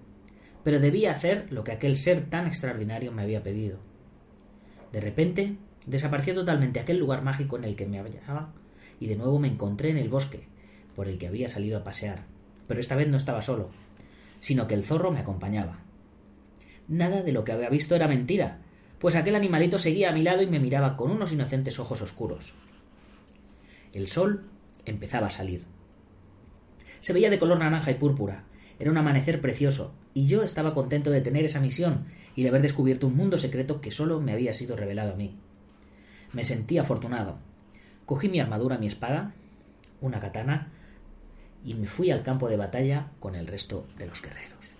pero 0.64 0.80
debía 0.80 1.12
hacer 1.12 1.46
lo 1.50 1.64
que 1.64 1.72
aquel 1.72 1.96
ser 1.96 2.28
tan 2.30 2.46
extraordinario 2.46 3.12
me 3.12 3.22
había 3.22 3.42
pedido. 3.42 3.78
De 4.92 5.00
repente, 5.00 5.56
desapareció 5.87 6.34
totalmente 6.34 6.80
aquel 6.80 6.99
lugar 6.99 7.22
mágico 7.22 7.56
en 7.56 7.64
el 7.64 7.76
que 7.76 7.87
me 7.87 7.99
hallaba, 7.99 8.52
y 9.00 9.06
de 9.06 9.16
nuevo 9.16 9.38
me 9.38 9.49
encontré 9.49 9.90
en 9.90 9.99
el 9.99 10.08
bosque, 10.08 10.46
por 10.94 11.08
el 11.08 11.18
que 11.18 11.26
había 11.26 11.49
salido 11.49 11.78
a 11.78 11.84
pasear. 11.84 12.25
Pero 12.68 12.80
esta 12.80 12.96
vez 12.96 13.08
no 13.08 13.16
estaba 13.16 13.42
solo, 13.42 13.70
sino 14.40 14.68
que 14.68 14.75
el 14.75 14.84
zorro 14.84 15.11
me 15.11 15.20
acompañaba. 15.20 15.80
Nada 16.88 17.22
de 17.22 17.32
lo 17.32 17.44
que 17.44 17.52
había 17.52 17.68
visto 17.68 17.94
era 17.94 18.08
mentira, 18.08 18.58
pues 18.98 19.16
aquel 19.16 19.34
animalito 19.34 19.78
seguía 19.78 20.10
a 20.10 20.12
mi 20.12 20.22
lado 20.22 20.42
y 20.42 20.46
me 20.46 20.60
miraba 20.60 20.96
con 20.96 21.10
unos 21.10 21.32
inocentes 21.32 21.78
ojos 21.78 22.02
oscuros. 22.02 22.54
El 23.92 24.06
sol 24.06 24.44
empezaba 24.84 25.26
a 25.26 25.30
salir. 25.30 25.64
Se 27.00 27.12
veía 27.12 27.30
de 27.30 27.38
color 27.38 27.58
naranja 27.58 27.90
y 27.90 27.94
púrpura. 27.94 28.44
Era 28.78 28.90
un 28.90 28.96
amanecer 28.96 29.40
precioso, 29.40 29.94
y 30.14 30.26
yo 30.26 30.42
estaba 30.42 30.74
contento 30.74 31.10
de 31.10 31.20
tener 31.20 31.44
esa 31.44 31.60
misión 31.60 32.06
y 32.34 32.42
de 32.42 32.48
haber 32.48 32.62
descubierto 32.62 33.06
un 33.06 33.16
mundo 33.16 33.38
secreto 33.38 33.80
que 33.80 33.90
solo 33.90 34.20
me 34.20 34.32
había 34.32 34.52
sido 34.52 34.76
revelado 34.76 35.12
a 35.12 35.16
mí. 35.16 35.36
Me 36.32 36.44
sentí 36.44 36.78
afortunado. 36.78 37.38
Cogí 38.06 38.28
mi 38.28 38.40
armadura, 38.40 38.78
mi 38.78 38.86
espada, 38.86 39.34
una 40.00 40.20
katana, 40.20 40.72
y 41.64 41.74
me 41.74 41.86
fui 41.86 42.10
al 42.10 42.22
campo 42.22 42.48
de 42.48 42.56
batalla 42.56 43.10
con 43.20 43.34
el 43.34 43.46
resto 43.46 43.86
de 43.98 44.06
los 44.06 44.22
guerreros. 44.22 44.74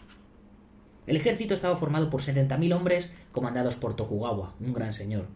El 1.06 1.16
ejército 1.16 1.54
estaba 1.54 1.76
formado 1.76 2.11
por 2.11 2.23
setenta 2.23 2.56
mil 2.56 2.73
hombres 2.73 3.11
comandados 3.32 3.76
por 3.76 3.97
Tokugawa, 3.97 4.54
un 4.61 4.73
gran 4.73 4.92
señor. 4.92 5.26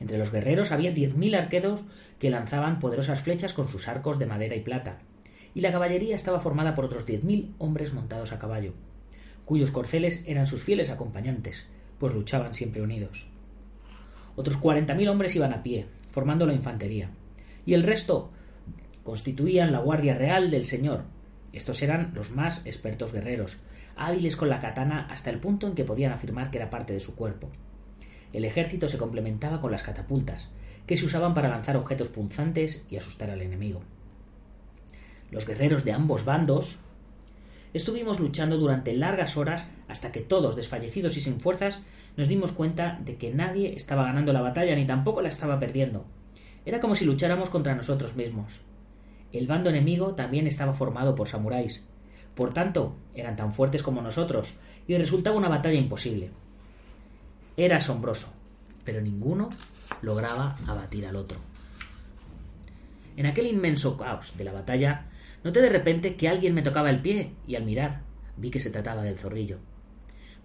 Entre 0.00 0.18
los 0.18 0.32
guerreros 0.32 0.72
había 0.72 0.90
diez 0.90 1.14
mil 1.16 1.34
arqueros 1.36 1.84
que 2.18 2.30
lanzaban 2.30 2.80
poderosas 2.80 3.20
flechas 3.20 3.52
con 3.52 3.68
sus 3.68 3.86
arcos 3.86 4.18
de 4.18 4.26
madera 4.26 4.56
y 4.56 4.60
plata, 4.60 4.98
y 5.54 5.60
la 5.60 5.70
caballería 5.70 6.16
estaba 6.16 6.40
formada 6.40 6.74
por 6.74 6.84
otros 6.84 7.06
diez 7.06 7.22
mil 7.22 7.54
hombres 7.58 7.92
montados 7.92 8.32
a 8.32 8.38
caballo, 8.40 8.72
cuyos 9.44 9.70
corceles 9.70 10.24
eran 10.26 10.48
sus 10.48 10.64
fieles 10.64 10.90
acompañantes, 10.90 11.66
pues 11.98 12.14
luchaban 12.14 12.54
siempre 12.54 12.82
unidos. 12.82 13.28
Otros 14.34 14.56
cuarenta 14.56 14.94
mil 14.94 15.08
hombres 15.08 15.36
iban 15.36 15.52
a 15.52 15.62
pie, 15.62 15.86
formando 16.10 16.46
la 16.46 16.54
infantería, 16.54 17.10
y 17.64 17.74
el 17.74 17.84
resto 17.84 18.30
constituían 19.04 19.70
la 19.70 19.78
guardia 19.78 20.14
real 20.14 20.50
del 20.50 20.64
señor. 20.64 21.04
Estos 21.52 21.82
eran 21.82 22.12
los 22.14 22.30
más 22.30 22.64
expertos 22.64 23.12
guerreros, 23.12 23.58
hábiles 23.96 24.36
con 24.36 24.48
la 24.48 24.60
katana 24.60 25.06
hasta 25.10 25.30
el 25.30 25.38
punto 25.38 25.66
en 25.66 25.74
que 25.74 25.84
podían 25.84 26.12
afirmar 26.12 26.50
que 26.50 26.58
era 26.58 26.70
parte 26.70 26.92
de 26.92 27.00
su 27.00 27.14
cuerpo. 27.14 27.50
El 28.32 28.44
ejército 28.44 28.88
se 28.88 28.98
complementaba 28.98 29.60
con 29.60 29.70
las 29.70 29.82
catapultas, 29.82 30.50
que 30.86 30.96
se 30.96 31.04
usaban 31.04 31.34
para 31.34 31.48
lanzar 31.48 31.76
objetos 31.76 32.08
punzantes 32.08 32.84
y 32.88 32.96
asustar 32.96 33.30
al 33.30 33.42
enemigo. 33.42 33.82
Los 35.30 35.46
guerreros 35.46 35.84
de 35.84 35.92
ambos 35.92 36.24
bandos 36.24 36.78
estuvimos 37.74 38.20
luchando 38.20 38.56
durante 38.56 38.94
largas 38.94 39.36
horas 39.36 39.66
hasta 39.88 40.12
que 40.12 40.20
todos, 40.20 40.56
desfallecidos 40.56 41.16
y 41.16 41.20
sin 41.20 41.40
fuerzas, 41.40 41.80
nos 42.16 42.28
dimos 42.28 42.52
cuenta 42.52 42.98
de 43.04 43.16
que 43.16 43.32
nadie 43.32 43.74
estaba 43.74 44.04
ganando 44.04 44.32
la 44.32 44.42
batalla 44.42 44.74
ni 44.74 44.86
tampoco 44.86 45.22
la 45.22 45.28
estaba 45.28 45.58
perdiendo. 45.58 46.04
Era 46.64 46.80
como 46.80 46.94
si 46.94 47.04
lucháramos 47.04 47.50
contra 47.50 47.74
nosotros 47.74 48.16
mismos. 48.16 48.60
El 49.32 49.46
bando 49.46 49.70
enemigo 49.70 50.14
también 50.14 50.46
estaba 50.46 50.74
formado 50.74 51.14
por 51.14 51.28
samuráis. 51.28 51.84
Por 52.34 52.52
tanto, 52.52 52.96
eran 53.14 53.36
tan 53.36 53.52
fuertes 53.52 53.82
como 53.82 54.02
nosotros, 54.02 54.54
y 54.86 54.96
resultaba 54.96 55.36
una 55.36 55.48
batalla 55.48 55.78
imposible. 55.78 56.30
Era 57.56 57.78
asombroso, 57.78 58.32
pero 58.84 59.00
ninguno 59.00 59.50
lograba 60.02 60.56
abatir 60.66 61.06
al 61.06 61.16
otro. 61.16 61.38
En 63.16 63.26
aquel 63.26 63.46
inmenso 63.46 63.96
caos 63.96 64.36
de 64.36 64.44
la 64.44 64.52
batalla, 64.52 65.06
noté 65.44 65.60
de 65.60 65.68
repente 65.68 66.16
que 66.16 66.28
alguien 66.28 66.54
me 66.54 66.62
tocaba 66.62 66.90
el 66.90 67.00
pie, 67.00 67.32
y 67.46 67.56
al 67.56 67.64
mirar 67.64 68.02
vi 68.36 68.50
que 68.50 68.60
se 68.60 68.70
trataba 68.70 69.02
del 69.02 69.18
zorrillo. 69.18 69.58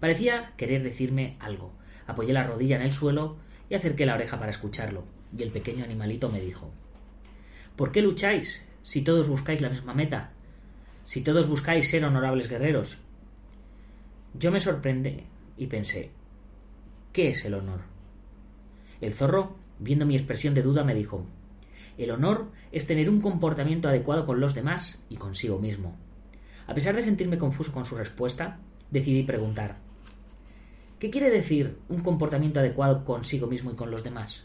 Parecía 0.00 0.52
querer 0.56 0.82
decirme 0.82 1.36
algo. 1.40 1.72
Apoyé 2.06 2.32
la 2.32 2.44
rodilla 2.44 2.76
en 2.76 2.82
el 2.82 2.92
suelo 2.92 3.36
y 3.68 3.74
acerqué 3.74 4.06
la 4.06 4.14
oreja 4.14 4.38
para 4.38 4.50
escucharlo, 4.50 5.04
y 5.36 5.42
el 5.42 5.50
pequeño 5.50 5.84
animalito 5.84 6.28
me 6.28 6.40
dijo 6.40 6.70
¿Por 7.76 7.92
qué 7.92 8.02
lucháis 8.02 8.67
si 8.82 9.02
todos 9.02 9.28
buscáis 9.28 9.60
la 9.60 9.70
misma 9.70 9.94
meta? 9.94 10.30
Si 11.04 11.20
todos 11.20 11.48
buscáis 11.48 11.88
ser 11.88 12.04
honorables 12.04 12.48
guerreros. 12.48 12.98
Yo 14.34 14.50
me 14.50 14.60
sorprendí 14.60 15.24
y 15.56 15.66
pensé 15.66 16.10
¿Qué 17.12 17.30
es 17.30 17.44
el 17.44 17.54
honor? 17.54 17.80
El 19.00 19.14
zorro, 19.14 19.56
viendo 19.78 20.06
mi 20.06 20.16
expresión 20.16 20.54
de 20.54 20.62
duda, 20.62 20.84
me 20.84 20.94
dijo 20.94 21.24
El 21.96 22.10
honor 22.10 22.48
es 22.72 22.86
tener 22.86 23.08
un 23.08 23.20
comportamiento 23.20 23.88
adecuado 23.88 24.26
con 24.26 24.40
los 24.40 24.54
demás 24.54 25.00
y 25.08 25.16
consigo 25.16 25.58
mismo. 25.58 25.96
A 26.66 26.74
pesar 26.74 26.94
de 26.94 27.02
sentirme 27.02 27.38
confuso 27.38 27.72
con 27.72 27.84
su 27.84 27.96
respuesta, 27.96 28.58
decidí 28.90 29.22
preguntar 29.22 29.76
¿Qué 30.98 31.10
quiere 31.10 31.30
decir 31.30 31.78
un 31.88 32.00
comportamiento 32.00 32.60
adecuado 32.60 33.04
consigo 33.04 33.46
mismo 33.46 33.70
y 33.70 33.74
con 33.74 33.90
los 33.90 34.02
demás? 34.02 34.44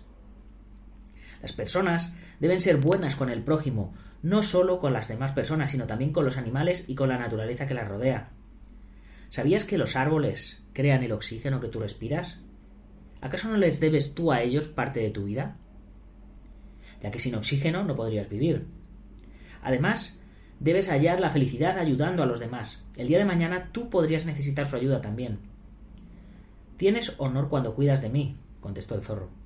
Las 1.44 1.52
personas 1.52 2.14
deben 2.40 2.62
ser 2.62 2.78
buenas 2.78 3.18
con 3.18 3.30
el 3.30 3.44
prójimo, 3.44 3.94
no 4.22 4.42
solo 4.44 4.80
con 4.80 4.94
las 4.94 5.10
demás 5.10 5.34
personas, 5.34 5.72
sino 5.72 5.86
también 5.86 6.14
con 6.14 6.24
los 6.24 6.38
animales 6.38 6.86
y 6.88 6.96
con 6.96 7.10
la 7.10 7.18
naturaleza 7.18 7.68
que 7.68 7.74
las 7.74 7.90
rodea. 7.90 8.30
¿Sabías 9.30 9.66
que 9.66 9.78
los 9.78 9.98
árboles 9.98 10.64
crean 10.72 11.04
el 11.04 11.12
oxígeno 11.12 11.60
que 11.60 11.68
tú 11.68 11.82
respiras? 11.82 12.40
¿Acaso 13.20 13.50
no 13.50 13.58
les 13.58 13.82
debes 13.82 14.16
tú 14.16 14.32
a 14.32 14.42
ellos 14.42 14.70
parte 14.70 15.02
de 15.02 15.10
tu 15.10 15.26
vida? 15.26 15.58
Ya 17.02 17.12
que 17.12 17.20
sin 17.20 17.36
oxígeno 17.36 17.84
no 17.84 17.94
podrías 17.94 18.30
vivir. 18.30 18.66
Además, 19.64 20.18
debes 20.62 20.90
hallar 20.90 21.20
la 21.20 21.30
felicidad 21.30 21.78
ayudando 21.78 22.24
a 22.24 22.26
los 22.26 22.40
demás. 22.40 22.86
El 22.96 23.10
día 23.10 23.18
de 23.18 23.26
mañana 23.26 23.70
tú 23.74 23.90
podrías 23.90 24.26
necesitar 24.26 24.66
su 24.66 24.78
ayuda 24.78 25.02
también. 25.02 25.40
Tienes 26.78 27.16
honor 27.18 27.50
cuando 27.50 27.76
cuidas 27.76 28.02
de 28.02 28.08
mí, 28.08 28.38
contestó 28.62 28.96
el 28.96 29.04
zorro. 29.04 29.43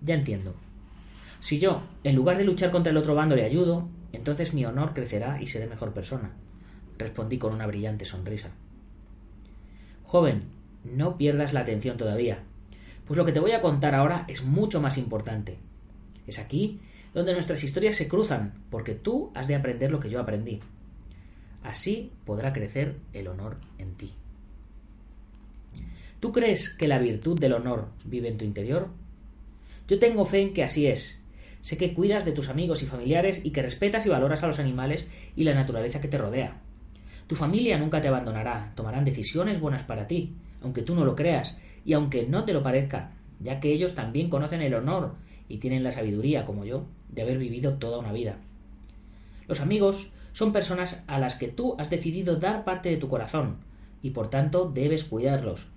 Ya 0.00 0.14
entiendo. 0.14 0.54
Si 1.40 1.58
yo, 1.58 1.82
en 2.04 2.16
lugar 2.16 2.36
de 2.36 2.44
luchar 2.44 2.70
contra 2.70 2.90
el 2.90 2.96
otro 2.96 3.14
bando, 3.14 3.36
le 3.36 3.44
ayudo, 3.44 3.88
entonces 4.12 4.54
mi 4.54 4.64
honor 4.64 4.94
crecerá 4.94 5.40
y 5.40 5.46
seré 5.46 5.66
mejor 5.66 5.92
persona, 5.92 6.32
respondí 6.98 7.38
con 7.38 7.54
una 7.54 7.66
brillante 7.66 8.04
sonrisa. 8.04 8.50
Joven, 10.04 10.44
no 10.84 11.16
pierdas 11.16 11.52
la 11.52 11.60
atención 11.60 11.96
todavía, 11.96 12.40
pues 13.06 13.16
lo 13.16 13.24
que 13.24 13.32
te 13.32 13.40
voy 13.40 13.52
a 13.52 13.62
contar 13.62 13.94
ahora 13.94 14.24
es 14.28 14.44
mucho 14.44 14.80
más 14.80 14.98
importante. 14.98 15.58
Es 16.26 16.38
aquí 16.38 16.80
donde 17.14 17.32
nuestras 17.32 17.62
historias 17.64 17.96
se 17.96 18.08
cruzan, 18.08 18.54
porque 18.70 18.94
tú 18.94 19.30
has 19.34 19.48
de 19.48 19.54
aprender 19.54 19.90
lo 19.90 20.00
que 20.00 20.10
yo 20.10 20.20
aprendí. 20.20 20.60
Así 21.62 22.12
podrá 22.24 22.52
crecer 22.52 22.96
el 23.12 23.28
honor 23.28 23.56
en 23.78 23.94
ti. 23.94 24.12
¿Tú 26.20 26.32
crees 26.32 26.70
que 26.70 26.88
la 26.88 26.98
virtud 26.98 27.38
del 27.38 27.52
honor 27.52 27.88
vive 28.04 28.28
en 28.28 28.38
tu 28.38 28.44
interior? 28.44 28.88
Yo 29.88 29.98
tengo 29.98 30.26
fe 30.26 30.42
en 30.42 30.52
que 30.52 30.62
así 30.62 30.86
es. 30.86 31.18
Sé 31.62 31.78
que 31.78 31.94
cuidas 31.94 32.24
de 32.24 32.32
tus 32.32 32.50
amigos 32.50 32.82
y 32.82 32.86
familiares 32.86 33.44
y 33.44 33.50
que 33.50 33.62
respetas 33.62 34.06
y 34.06 34.10
valoras 34.10 34.44
a 34.44 34.46
los 34.46 34.58
animales 34.58 35.06
y 35.34 35.44
la 35.44 35.54
naturaleza 35.54 36.00
que 36.00 36.08
te 36.08 36.18
rodea. 36.18 36.60
Tu 37.26 37.34
familia 37.34 37.78
nunca 37.78 38.00
te 38.00 38.08
abandonará, 38.08 38.72
tomarán 38.74 39.04
decisiones 39.04 39.60
buenas 39.60 39.82
para 39.84 40.06
ti, 40.06 40.34
aunque 40.62 40.82
tú 40.82 40.94
no 40.94 41.04
lo 41.04 41.16
creas 41.16 41.58
y 41.84 41.94
aunque 41.94 42.26
no 42.26 42.44
te 42.44 42.52
lo 42.52 42.62
parezca, 42.62 43.12
ya 43.40 43.60
que 43.60 43.72
ellos 43.72 43.94
también 43.94 44.28
conocen 44.28 44.62
el 44.62 44.74
honor 44.74 45.14
y 45.48 45.58
tienen 45.58 45.82
la 45.82 45.92
sabiduría, 45.92 46.44
como 46.44 46.64
yo, 46.64 46.86
de 47.08 47.22
haber 47.22 47.38
vivido 47.38 47.74
toda 47.74 47.98
una 47.98 48.12
vida. 48.12 48.36
Los 49.46 49.60
amigos 49.60 50.10
son 50.32 50.52
personas 50.52 51.02
a 51.06 51.18
las 51.18 51.36
que 51.36 51.48
tú 51.48 51.74
has 51.78 51.88
decidido 51.88 52.36
dar 52.36 52.64
parte 52.64 52.90
de 52.90 52.98
tu 52.98 53.08
corazón, 53.08 53.56
y 54.02 54.10
por 54.10 54.28
tanto 54.28 54.70
debes 54.70 55.04
cuidarlos, 55.04 55.68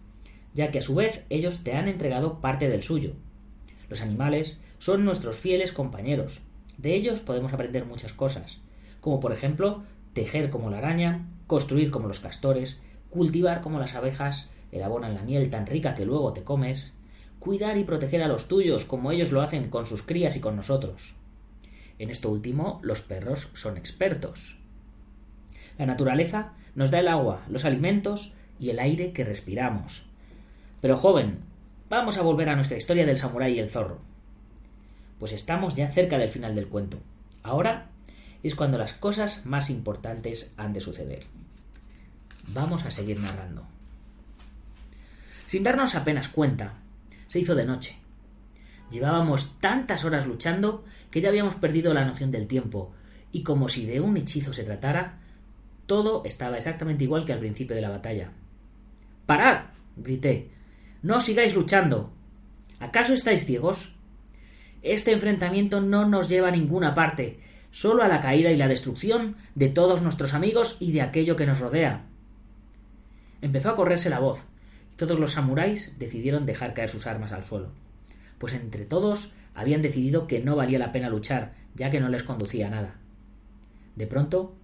ya 0.54 0.70
que 0.70 0.80
a 0.80 0.82
su 0.82 0.96
vez 0.96 1.26
ellos 1.30 1.64
te 1.64 1.74
han 1.74 1.88
entregado 1.88 2.42
parte 2.42 2.68
del 2.68 2.84
suyo. 2.84 3.14
Los 3.92 4.02
animales 4.02 4.58
son 4.80 5.04
nuestros 5.04 5.38
fieles 5.38 5.74
compañeros. 5.74 6.40
De 6.78 6.96
ellos 6.96 7.20
podemos 7.20 7.52
aprender 7.52 7.86
muchas 7.86 8.14
cosas, 8.14 8.62
como 9.02 9.20
por 9.20 9.34
ejemplo 9.34 9.84
tejer 10.14 10.50
como 10.50 10.70
la 10.70 10.78
araña, 10.78 11.28
construir 11.46 11.92
como 11.92 12.08
los 12.08 12.22
castores, 12.22 12.80
cultivar 13.10 13.60
como 13.60 13.80
las 13.80 13.96
abejas, 13.96 14.50
elaboran 14.72 15.14
la 15.14 15.24
miel 15.24 15.50
tan 15.50 15.68
rica 15.68 15.94
que 15.94 16.06
luego 16.06 16.32
te 16.32 16.46
comes, 16.46 16.94
cuidar 17.40 17.78
y 17.78 17.84
proteger 17.84 18.24
a 18.24 18.30
los 18.30 18.48
tuyos 18.48 18.86
como 18.86 19.12
ellos 19.12 19.34
lo 19.34 19.42
hacen 19.42 19.70
con 19.70 19.86
sus 19.86 20.04
crías 20.04 20.38
y 20.38 20.40
con 20.40 20.56
nosotros. 20.56 21.14
En 22.00 22.12
esto 22.12 22.30
último, 22.30 22.80
los 22.84 23.02
perros 23.02 23.50
son 23.56 23.76
expertos. 23.76 24.58
La 25.78 25.86
naturaleza 25.86 26.54
nos 26.76 26.92
da 26.92 27.00
el 27.00 27.10
agua, 27.10 27.44
los 27.50 27.66
alimentos 27.66 28.32
y 28.58 28.70
el 28.70 28.80
aire 28.80 29.12
que 29.12 29.26
respiramos. 29.26 30.04
Pero 30.80 30.96
joven, 30.96 31.51
vamos 31.92 32.18
a 32.18 32.22
volver 32.22 32.48
a 32.48 32.56
nuestra 32.56 32.78
historia 32.78 33.06
del 33.06 33.18
samurái 33.18 33.56
y 33.56 33.60
el 33.60 33.70
zorro. 33.70 34.00
Pues 35.20 35.34
estamos 35.34 35.76
ya 35.76 35.92
cerca 35.92 36.18
del 36.18 36.30
final 36.30 36.56
del 36.56 36.70
cuento. 36.70 37.02
Ahora 37.44 37.90
es 38.44 38.56
cuando 38.56 38.78
las 38.78 38.94
cosas 38.94 39.46
más 39.46 39.70
importantes 39.70 40.54
han 40.56 40.72
de 40.72 40.80
suceder. 40.80 41.26
Vamos 42.48 42.86
a 42.86 42.92
seguir 42.92 43.20
narrando. 43.20 43.68
Sin 45.48 45.64
darnos 45.64 45.96
apenas 45.96 46.30
cuenta, 46.30 46.76
se 47.28 47.40
hizo 47.40 47.56
de 47.56 47.66
noche. 47.66 47.98
Llevábamos 48.90 49.60
tantas 49.60 50.06
horas 50.06 50.26
luchando 50.26 50.86
que 51.12 51.20
ya 51.20 51.28
habíamos 51.28 51.56
perdido 51.56 51.94
la 51.94 52.06
noción 52.06 52.32
del 52.32 52.48
tiempo, 52.48 52.94
y 53.34 53.44
como 53.44 53.68
si 53.68 53.86
de 53.86 54.00
un 54.00 54.16
hechizo 54.16 54.54
se 54.54 54.64
tratara, 54.64 55.20
todo 55.88 56.24
estaba 56.24 56.56
exactamente 56.56 57.04
igual 57.04 57.26
que 57.26 57.34
al 57.34 57.40
principio 57.40 57.76
de 57.76 57.82
la 57.82 57.90
batalla. 57.90 58.32
¡Parad! 59.26 59.66
grité. 59.98 60.61
No 61.02 61.20
sigáis 61.20 61.56
luchando. 61.56 62.12
¿Acaso 62.80 63.14
estáis 63.14 63.46
ciegos? 63.46 63.96
Este 64.82 65.12
enfrentamiento 65.12 65.82
no 65.82 66.08
nos 66.08 66.30
lleva 66.30 66.50
a 66.50 66.52
ninguna 66.52 66.94
parte, 66.94 67.40
solo 67.72 68.04
a 68.04 68.08
la 68.08 68.22
caída 68.22 68.52
y 68.52 68.58
la 68.58 68.68
destrucción 68.68 69.36
de 69.56 69.70
todos 69.70 70.02
nuestros 70.02 70.34
amigos 70.34 70.78
y 70.80 70.92
de 70.92 71.02
aquello 71.02 71.36
que 71.36 71.46
nos 71.46 71.60
rodea. 71.60 72.06
Empezó 73.42 73.70
a 73.70 73.76
correrse 73.76 74.10
la 74.10 74.20
voz. 74.20 74.46
Y 74.92 74.96
todos 74.96 75.20
los 75.20 75.34
samuráis 75.34 75.98
decidieron 75.98 76.46
dejar 76.46 76.74
caer 76.74 76.90
sus 76.90 77.08
armas 77.08 77.32
al 77.32 77.44
suelo, 77.44 77.72
pues 78.38 78.54
entre 78.54 78.86
todos 78.86 79.34
habían 79.56 79.82
decidido 79.82 80.28
que 80.28 80.42
no 80.42 80.56
valía 80.56 80.78
la 80.78 80.92
pena 80.92 81.10
luchar, 81.10 81.54
ya 81.74 81.90
que 81.90 82.00
no 82.00 82.10
les 82.10 82.24
conducía 82.24 82.68
a 82.68 82.72
nada. 82.72 82.96
De 83.96 84.06
pronto 84.06 84.56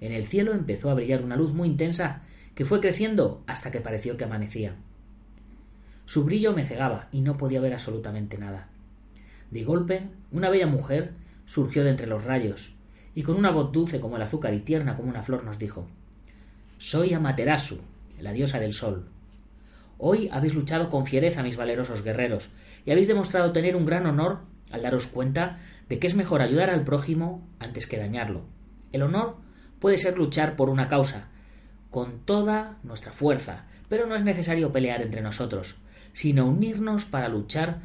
en 0.00 0.12
el 0.12 0.24
cielo 0.24 0.52
empezó 0.52 0.90
a 0.90 0.94
brillar 0.94 1.22
una 1.24 1.36
luz 1.36 1.52
muy 1.54 1.66
intensa 1.66 2.22
que 2.54 2.64
fue 2.64 2.80
creciendo 2.80 3.42
hasta 3.46 3.70
que 3.70 3.80
pareció 3.80 4.16
que 4.16 4.24
amanecía. 4.24 4.76
Su 6.06 6.24
brillo 6.24 6.52
me 6.52 6.66
cegaba 6.66 7.08
y 7.12 7.20
no 7.22 7.36
podía 7.36 7.60
ver 7.60 7.72
absolutamente 7.72 8.38
nada. 8.38 8.68
De 9.50 9.64
golpe, 9.64 10.08
una 10.32 10.50
bella 10.50 10.66
mujer 10.66 11.12
surgió 11.46 11.84
de 11.84 11.90
entre 11.90 12.06
los 12.06 12.24
rayos 12.24 12.74
y 13.14 13.22
con 13.22 13.36
una 13.36 13.50
voz 13.50 13.72
dulce 13.72 14.00
como 14.00 14.16
el 14.16 14.22
azúcar 14.22 14.54
y 14.54 14.60
tierna 14.60 14.96
como 14.96 15.08
una 15.08 15.22
flor 15.22 15.44
nos 15.44 15.58
dijo 15.58 15.86
Soy 16.78 17.14
Amaterasu, 17.14 17.80
la 18.20 18.32
diosa 18.32 18.58
del 18.58 18.72
sol. 18.72 19.08
Hoy 19.98 20.28
habéis 20.32 20.54
luchado 20.54 20.90
con 20.90 21.06
fiereza, 21.06 21.42
mis 21.42 21.56
valerosos 21.56 22.02
guerreros, 22.02 22.50
y 22.84 22.90
habéis 22.90 23.08
demostrado 23.08 23.52
tener 23.52 23.76
un 23.76 23.86
gran 23.86 24.06
honor 24.06 24.40
al 24.70 24.82
daros 24.82 25.06
cuenta 25.06 25.58
de 25.88 25.98
que 25.98 26.06
es 26.06 26.16
mejor 26.16 26.42
ayudar 26.42 26.70
al 26.70 26.84
prójimo 26.84 27.46
antes 27.58 27.86
que 27.86 27.98
dañarlo. 27.98 28.42
El 28.92 29.02
honor 29.02 29.36
puede 29.78 29.96
ser 29.96 30.18
luchar 30.18 30.56
por 30.56 30.68
una 30.68 30.88
causa, 30.88 31.28
con 31.90 32.24
toda 32.24 32.78
nuestra 32.82 33.12
fuerza, 33.12 33.66
pero 33.88 34.06
no 34.06 34.16
es 34.16 34.24
necesario 34.24 34.72
pelear 34.72 35.02
entre 35.02 35.20
nosotros, 35.20 35.76
sino 36.14 36.46
unirnos 36.46 37.04
para 37.04 37.28
luchar 37.28 37.80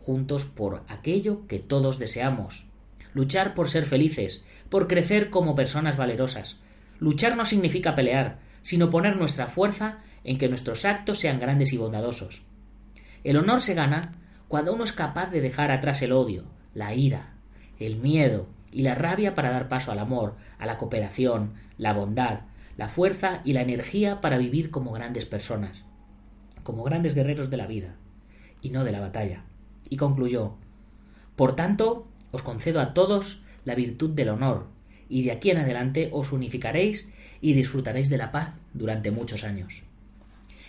juntos 0.00 0.44
por 0.44 0.84
aquello 0.88 1.46
que 1.46 1.58
todos 1.58 1.98
deseamos. 1.98 2.66
Luchar 3.12 3.54
por 3.54 3.68
ser 3.68 3.84
felices, 3.84 4.44
por 4.70 4.88
crecer 4.88 5.28
como 5.28 5.54
personas 5.54 5.98
valerosas. 5.98 6.60
Luchar 6.98 7.36
no 7.36 7.44
significa 7.44 7.94
pelear, 7.94 8.38
sino 8.62 8.88
poner 8.88 9.16
nuestra 9.16 9.48
fuerza 9.48 9.98
en 10.24 10.38
que 10.38 10.48
nuestros 10.48 10.84
actos 10.86 11.18
sean 11.18 11.38
grandes 11.38 11.72
y 11.72 11.76
bondadosos. 11.76 12.42
El 13.22 13.36
honor 13.36 13.60
se 13.60 13.74
gana 13.74 14.14
cuando 14.48 14.72
uno 14.72 14.84
es 14.84 14.92
capaz 14.92 15.30
de 15.30 15.40
dejar 15.40 15.70
atrás 15.70 16.00
el 16.02 16.12
odio, 16.12 16.44
la 16.72 16.94
ira, 16.94 17.34
el 17.78 17.96
miedo 17.96 18.48
y 18.70 18.82
la 18.82 18.94
rabia 18.94 19.34
para 19.34 19.50
dar 19.50 19.68
paso 19.68 19.92
al 19.92 19.98
amor, 19.98 20.36
a 20.58 20.66
la 20.66 20.78
cooperación, 20.78 21.54
la 21.76 21.92
bondad, 21.92 22.40
la 22.76 22.88
fuerza 22.88 23.40
y 23.44 23.52
la 23.52 23.62
energía 23.62 24.20
para 24.20 24.38
vivir 24.38 24.70
como 24.70 24.92
grandes 24.92 25.26
personas, 25.26 25.84
como 26.64 26.82
grandes 26.82 27.14
guerreros 27.14 27.50
de 27.50 27.56
la 27.56 27.68
vida, 27.68 27.94
y 28.60 28.70
no 28.70 28.82
de 28.82 28.90
la 28.90 28.98
batalla. 28.98 29.44
Y 29.88 29.96
concluyó, 29.96 30.54
Por 31.36 31.54
tanto, 31.54 32.08
os 32.32 32.42
concedo 32.42 32.80
a 32.80 32.94
todos 32.94 33.42
la 33.64 33.76
virtud 33.76 34.10
del 34.10 34.30
honor, 34.30 34.66
y 35.08 35.22
de 35.22 35.30
aquí 35.30 35.50
en 35.50 35.58
adelante 35.58 36.10
os 36.12 36.32
unificaréis 36.32 37.08
y 37.40 37.52
disfrutaréis 37.52 38.10
de 38.10 38.18
la 38.18 38.32
paz 38.32 38.54
durante 38.72 39.12
muchos 39.12 39.44
años. 39.44 39.84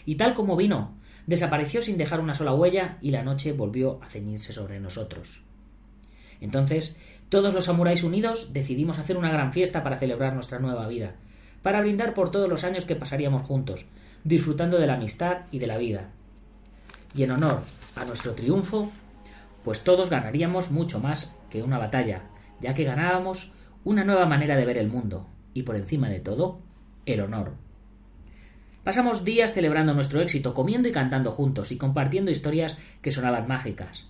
Y 0.05 0.15
tal 0.15 0.35
como 0.35 0.55
vino, 0.55 0.93
desapareció 1.25 1.81
sin 1.81 1.97
dejar 1.97 2.19
una 2.19 2.35
sola 2.35 2.53
huella 2.53 2.97
y 3.01 3.11
la 3.11 3.23
noche 3.23 3.53
volvió 3.53 3.99
a 4.03 4.09
ceñirse 4.09 4.53
sobre 4.53 4.79
nosotros. 4.79 5.41
Entonces, 6.41 6.95
todos 7.29 7.53
los 7.53 7.65
samuráis 7.65 8.03
unidos 8.03 8.53
decidimos 8.53 8.99
hacer 8.99 9.17
una 9.17 9.31
gran 9.31 9.51
fiesta 9.51 9.83
para 9.83 9.97
celebrar 9.97 10.33
nuestra 10.33 10.59
nueva 10.59 10.87
vida, 10.87 11.15
para 11.63 11.81
brindar 11.81 12.13
por 12.13 12.29
todos 12.29 12.47
los 12.47 12.63
años 12.63 12.85
que 12.85 12.95
pasaríamos 12.95 13.41
juntos, 13.41 13.85
disfrutando 14.25 14.79
de 14.79 14.87
la 14.87 14.95
amistad 14.95 15.43
y 15.51 15.59
de 15.59 15.67
la 15.67 15.77
vida. 15.77 16.09
Y 17.15 17.23
en 17.23 17.31
honor 17.31 17.61
a 17.95 18.03
nuestro 18.05 18.33
triunfo, 18.33 18.91
pues 19.63 19.83
todos 19.83 20.09
ganaríamos 20.09 20.71
mucho 20.71 20.99
más 20.99 21.33
que 21.49 21.61
una 21.61 21.77
batalla, 21.77 22.23
ya 22.59 22.73
que 22.73 22.83
ganábamos 22.83 23.53
una 23.83 24.03
nueva 24.03 24.25
manera 24.25 24.57
de 24.57 24.65
ver 24.65 24.79
el 24.79 24.89
mundo, 24.89 25.27
y 25.53 25.61
por 25.61 25.75
encima 25.75 26.09
de 26.09 26.19
todo, 26.19 26.59
el 27.05 27.21
honor. 27.21 27.53
Pasamos 28.83 29.23
días 29.23 29.53
celebrando 29.53 29.93
nuestro 29.93 30.21
éxito, 30.21 30.55
comiendo 30.55 30.87
y 30.89 30.91
cantando 30.91 31.31
juntos 31.31 31.71
y 31.71 31.77
compartiendo 31.77 32.31
historias 32.31 32.77
que 33.03 33.11
sonaban 33.11 33.47
mágicas. 33.47 34.07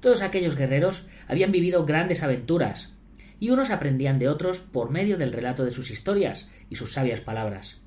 Todos 0.00 0.22
aquellos 0.22 0.56
guerreros 0.56 1.06
habían 1.28 1.52
vivido 1.52 1.86
grandes 1.86 2.24
aventuras, 2.24 2.92
y 3.38 3.50
unos 3.50 3.70
aprendían 3.70 4.18
de 4.18 4.28
otros 4.28 4.58
por 4.58 4.90
medio 4.90 5.16
del 5.16 5.32
relato 5.32 5.64
de 5.64 5.72
sus 5.72 5.92
historias 5.92 6.50
y 6.70 6.76
sus 6.76 6.92
sabias 6.92 7.20
palabras. 7.20 7.83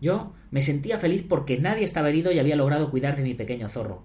Yo 0.00 0.32
me 0.50 0.62
sentía 0.62 0.98
feliz 0.98 1.24
porque 1.28 1.58
nadie 1.58 1.84
estaba 1.84 2.08
herido 2.08 2.32
y 2.32 2.38
había 2.38 2.56
logrado 2.56 2.90
cuidar 2.90 3.16
de 3.16 3.22
mi 3.22 3.34
pequeño 3.34 3.68
zorro. 3.68 4.04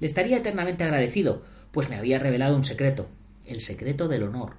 Le 0.00 0.06
estaría 0.06 0.38
eternamente 0.38 0.84
agradecido, 0.84 1.42
pues 1.72 1.90
me 1.90 1.96
había 1.96 2.18
revelado 2.18 2.56
un 2.56 2.64
secreto, 2.64 3.08
el 3.44 3.60
secreto 3.60 4.08
del 4.08 4.22
honor. 4.22 4.56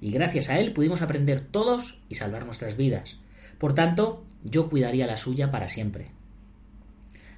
Y 0.00 0.10
gracias 0.12 0.50
a 0.50 0.58
él 0.58 0.72
pudimos 0.72 1.02
aprender 1.02 1.40
todos 1.40 2.00
y 2.08 2.16
salvar 2.16 2.44
nuestras 2.44 2.76
vidas. 2.76 3.18
Por 3.58 3.74
tanto, 3.74 4.24
yo 4.44 4.68
cuidaría 4.68 5.06
la 5.06 5.16
suya 5.16 5.50
para 5.50 5.68
siempre. 5.68 6.10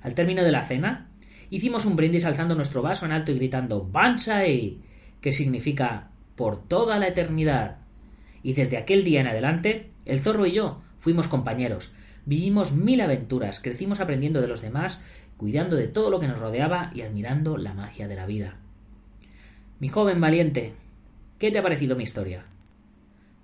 Al 0.03 0.15
término 0.15 0.43
de 0.43 0.53
la 0.53 0.65
cena, 0.65 1.09
hicimos 1.51 1.85
un 1.85 1.97
brindis 1.97 2.25
alzando 2.25 2.55
nuestro 2.55 2.83
vaso 2.83 3.07
en 3.07 3.13
alto 3.13 3.33
y 3.33 3.37
gritando 3.37 3.85
Bansai, 3.85 4.79
que 5.21 5.33
significa 5.33 6.11
por 6.37 6.67
toda 6.67 6.99
la 6.99 7.09
eternidad. 7.09 7.79
Y 8.43 8.55
desde 8.55 8.77
aquel 8.77 9.05
día 9.05 9.21
en 9.21 9.29
adelante, 9.29 9.91
el 10.05 10.21
zorro 10.21 10.47
y 10.47 10.53
yo 10.53 10.81
fuimos 11.03 11.27
compañeros, 11.27 11.91
vivimos 12.27 12.71
mil 12.71 13.01
aventuras, 13.01 13.59
crecimos 13.59 13.99
aprendiendo 13.99 14.41
de 14.41 14.47
los 14.47 14.63
demás, 14.63 15.03
cuidando 15.37 15.75
de 15.75 15.89
todo 15.89 16.11
lo 16.11 16.21
que 16.21 16.29
nos 16.29 16.39
rodeaba 16.39 16.93
y 16.95 17.01
admirando 17.01 17.57
la 17.57 17.75
magia 17.75 18.07
de 18.07 18.15
la 18.15 18.25
vida. 18.25 18.55
Mi 19.81 19.89
joven 19.89 20.21
valiente, 20.21 20.75
¿qué 21.41 21.51
te 21.51 21.59
ha 21.59 21.63
parecido 21.65 21.97
mi 21.97 22.05
historia? 22.05 22.45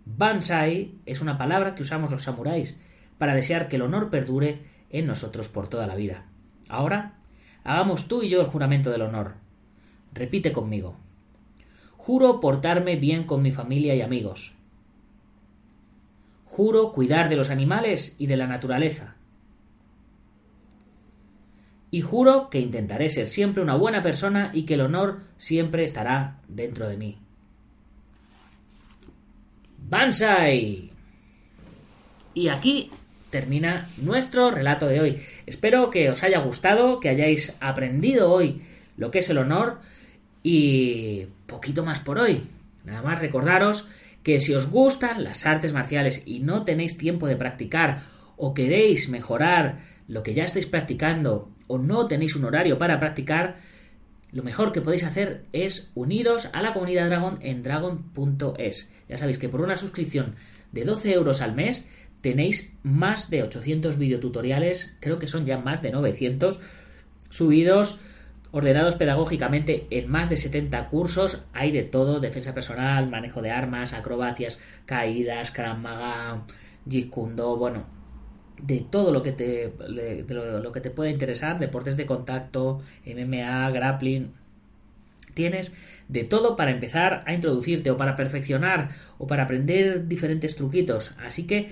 Bansai 0.06 0.92
es 1.04 1.20
una 1.20 1.36
palabra 1.36 1.74
que 1.74 1.82
usamos 1.82 2.12
los 2.12 2.22
samuráis 2.22 2.76
para 3.18 3.34
desear 3.34 3.66
que 3.66 3.74
el 3.74 3.82
honor 3.82 4.08
perdure 4.08 4.60
en 4.90 5.08
nosotros 5.08 5.48
por 5.48 5.66
toda 5.66 5.88
la 5.88 5.96
vida. 5.96 6.26
Ahora, 6.68 7.14
hagamos 7.64 8.06
tú 8.06 8.22
y 8.22 8.28
yo 8.28 8.40
el 8.40 8.46
juramento 8.46 8.92
del 8.92 9.02
honor. 9.02 9.34
Repite 10.14 10.52
conmigo. 10.52 10.94
Juro 11.96 12.38
portarme 12.38 12.94
bien 12.94 13.24
con 13.24 13.42
mi 13.42 13.50
familia 13.50 13.96
y 13.96 14.00
amigos. 14.00 14.54
Juro 16.58 16.90
cuidar 16.90 17.28
de 17.28 17.36
los 17.36 17.50
animales 17.50 18.16
y 18.18 18.26
de 18.26 18.36
la 18.36 18.49
naturaleza. 18.49 19.14
Y 21.92 22.00
juro 22.00 22.50
que 22.50 22.58
intentaré 22.58 23.10
ser 23.10 23.28
siempre 23.28 23.62
una 23.62 23.76
buena 23.76 24.02
persona 24.02 24.50
y 24.52 24.64
que 24.64 24.75
el 24.75 24.80
honor 24.80 25.21
siempre 25.36 25.84
estará 25.84 26.40
dentro 26.49 26.88
de 26.88 26.97
mí. 26.97 27.18
Bansai. 29.88 30.90
Y 32.34 32.49
aquí 32.49 32.90
termina 33.30 33.88
nuestro 33.99 34.50
relato 34.50 34.88
de 34.88 35.00
hoy. 35.00 35.23
Espero 35.47 35.90
que 35.90 36.10
os 36.10 36.25
haya 36.25 36.40
gustado, 36.40 36.99
que 36.99 37.10
hayáis 37.10 37.56
aprendido 37.60 38.32
hoy 38.32 38.62
lo 38.97 39.12
que 39.12 39.21
es 39.21 39.30
el 39.30 39.38
honor 39.38 39.78
y 40.42 41.26
poquito 41.47 41.84
más 41.84 42.00
por 42.00 42.18
hoy. 42.18 42.42
Nada 42.82 43.02
más 43.02 43.21
recordaros 43.21 43.86
que 44.23 44.41
si 44.41 44.54
os 44.54 44.71
gustan 44.71 45.25
las 45.25 45.47
artes 45.47 45.73
marciales 45.73 46.23
y 46.26 46.41
no 46.41 46.65
tenéis 46.65 46.99
tiempo 46.99 47.26
de 47.26 47.37
practicar 47.37 48.02
o 48.37 48.54
queréis 48.54 49.09
mejorar 49.09 49.81
lo 50.07 50.23
que 50.23 50.35
ya 50.35 50.45
estáis 50.45 50.67
practicando 50.67 51.50
o 51.67 51.78
no 51.78 52.07
tenéis 52.07 52.35
un 52.37 52.45
horario 52.45 52.78
para 52.78 52.99
practicar, 52.99 53.57
lo 54.33 54.43
mejor 54.43 54.73
que 54.73 54.81
podéis 54.81 55.04
hacer 55.04 55.45
es 55.52 55.91
uniros 55.95 56.49
a 56.52 56.63
la 56.63 56.73
comunidad 56.73 57.09
Dragon 57.09 57.39
en 57.41 57.63
dragon.es. 57.63 58.91
Ya 59.09 59.19
sabéis 59.19 59.39
que 59.39 59.49
por 59.49 59.61
una 59.61 59.76
suscripción 59.76 60.35
de 60.73 60.85
12 60.85 61.13
euros 61.13 61.41
al 61.41 61.54
mes 61.54 61.87
tenéis 62.21 62.73
más 62.83 63.31
de 63.31 63.43
800 63.43 63.97
videotutoriales, 63.97 64.95
creo 65.00 65.19
que 65.19 65.28
son 65.28 65.47
ya 65.47 65.59
más 65.59 65.83
de 65.83 65.93
900 65.93 66.61
subidos, 67.31 68.00
ordenados 68.50 68.95
pedagógicamente 68.95 69.87
en 69.91 70.11
más 70.11 70.28
de 70.28 70.37
70 70.37 70.89
cursos. 70.89 71.45
Hay 71.52 71.73
de 71.73 71.82
todo, 71.82 72.21
defensa 72.21 72.54
personal, 72.54 73.08
manejo 73.08 73.43
de 73.43 73.50
armas, 73.50 73.93
acrobacias, 73.93 74.61
caídas, 74.87 75.50
Krav 75.50 75.78
Maga, 75.78 76.45
Jeet 76.89 77.11
bueno, 77.15 77.87
de 78.63 78.80
todo 78.80 79.13
lo 79.13 79.23
que 79.23 79.32
te 79.32 79.73
lo, 79.78 80.73
que 80.73 80.80
te 80.80 80.91
pueda 80.91 81.11
interesar, 81.11 81.58
deportes 81.58 81.97
de 81.97 82.06
contacto, 82.06 82.82
MMA, 83.04 83.71
grappling, 83.71 84.32
tienes 85.34 85.75
de 86.08 86.25
todo 86.25 86.56
para 86.56 86.71
empezar 86.71 87.23
a 87.26 87.34
introducirte 87.34 87.91
o 87.91 87.97
para 87.97 88.17
perfeccionar 88.17 88.91
o 89.19 89.26
para 89.26 89.45
aprender 89.45 90.08
diferentes 90.08 90.56
truquitos. 90.56 91.15
Así 91.19 91.47
que 91.47 91.71